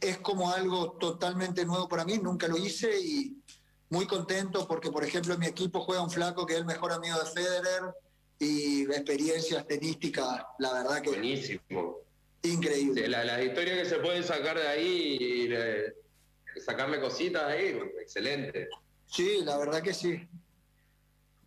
es 0.00 0.18
como 0.18 0.50
algo 0.50 0.92
totalmente 0.92 1.64
nuevo 1.64 1.88
para 1.88 2.04
mí, 2.04 2.18
nunca 2.18 2.46
lo 2.46 2.58
hice 2.58 3.00
y 3.00 3.42
muy 3.88 4.06
contento 4.06 4.68
porque, 4.68 4.90
por 4.90 5.04
ejemplo, 5.04 5.32
en 5.34 5.40
mi 5.40 5.46
equipo 5.46 5.80
juega 5.80 6.02
un 6.02 6.10
flaco 6.10 6.44
que 6.44 6.52
es 6.52 6.58
el 6.60 6.66
mejor 6.66 6.92
amigo 6.92 7.18
de 7.18 7.30
Federer 7.30 7.94
y 8.38 8.82
experiencias 8.82 9.66
tenísticas, 9.66 10.42
la 10.58 10.74
verdad 10.74 11.00
que... 11.00 11.10
Buenísimo. 11.10 12.07
Increíble. 12.42 13.08
las 13.08 13.42
historias 13.42 13.78
que 13.78 13.84
se 13.84 13.98
pueden 13.98 14.22
sacar 14.22 14.58
de 14.58 14.68
ahí 14.68 15.16
y 15.20 16.60
sacarle 16.60 17.00
cositas 17.00 17.44
ahí, 17.44 17.80
excelente. 18.00 18.68
Sí, 19.06 19.40
la 19.42 19.58
verdad 19.58 19.82
que 19.82 19.94
sí. 19.94 20.28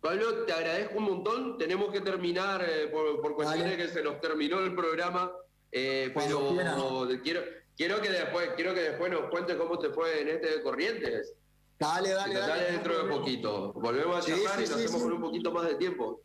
Pablo, 0.00 0.44
te 0.44 0.52
agradezco 0.52 0.98
un 0.98 1.04
montón. 1.04 1.58
Tenemos 1.58 1.92
que 1.92 2.00
terminar 2.00 2.64
eh, 2.68 2.88
por, 2.88 3.20
por, 3.20 3.36
cuestiones 3.36 3.76
que 3.76 3.88
se 3.88 4.02
nos 4.02 4.20
terminó 4.20 4.58
el 4.58 4.74
programa, 4.74 5.32
eh, 5.70 6.12
pero 6.12 7.08
quiero, 7.22 7.40
quiero 7.76 8.00
que 8.00 8.10
después 8.10 8.50
quiero 8.56 8.74
que 8.74 8.80
después 8.80 9.12
nos 9.12 9.30
cuentes 9.30 9.56
cómo 9.56 9.78
te 9.78 9.90
fue 9.90 10.22
en 10.22 10.28
este 10.28 10.56
de 10.58 10.62
Corrientes. 10.62 11.34
Dale, 11.78 12.10
dale, 12.10 12.34
dale. 12.34 12.72
dentro 12.72 13.04
de 13.04 13.12
poquito. 13.12 13.72
Volvemos 13.74 14.16
a 14.16 14.28
charlar 14.28 14.60
y 14.60 14.66
lo 14.66 14.74
hacemos 14.74 15.02
con 15.02 15.12
un 15.12 15.20
poquito 15.20 15.52
más 15.52 15.66
de 15.66 15.76
tiempo. 15.76 16.20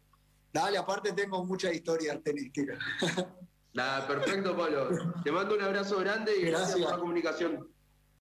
Dale, 0.52 0.78
aparte 0.78 1.14
tengo 1.14 1.44
muchas 1.46 1.74
historias 1.74 2.22
tenísticas. 2.24 2.80
Nada, 3.74 4.08
perfecto, 4.08 4.56
Pablo. 4.56 4.90
Te 5.24 5.32
mando 5.32 5.56
un 5.56 5.62
abrazo 5.62 6.00
grande 6.00 6.36
y 6.38 6.46
gracias, 6.46 6.80
por 6.80 6.92
la 6.92 6.98
comunicación. 6.98 7.68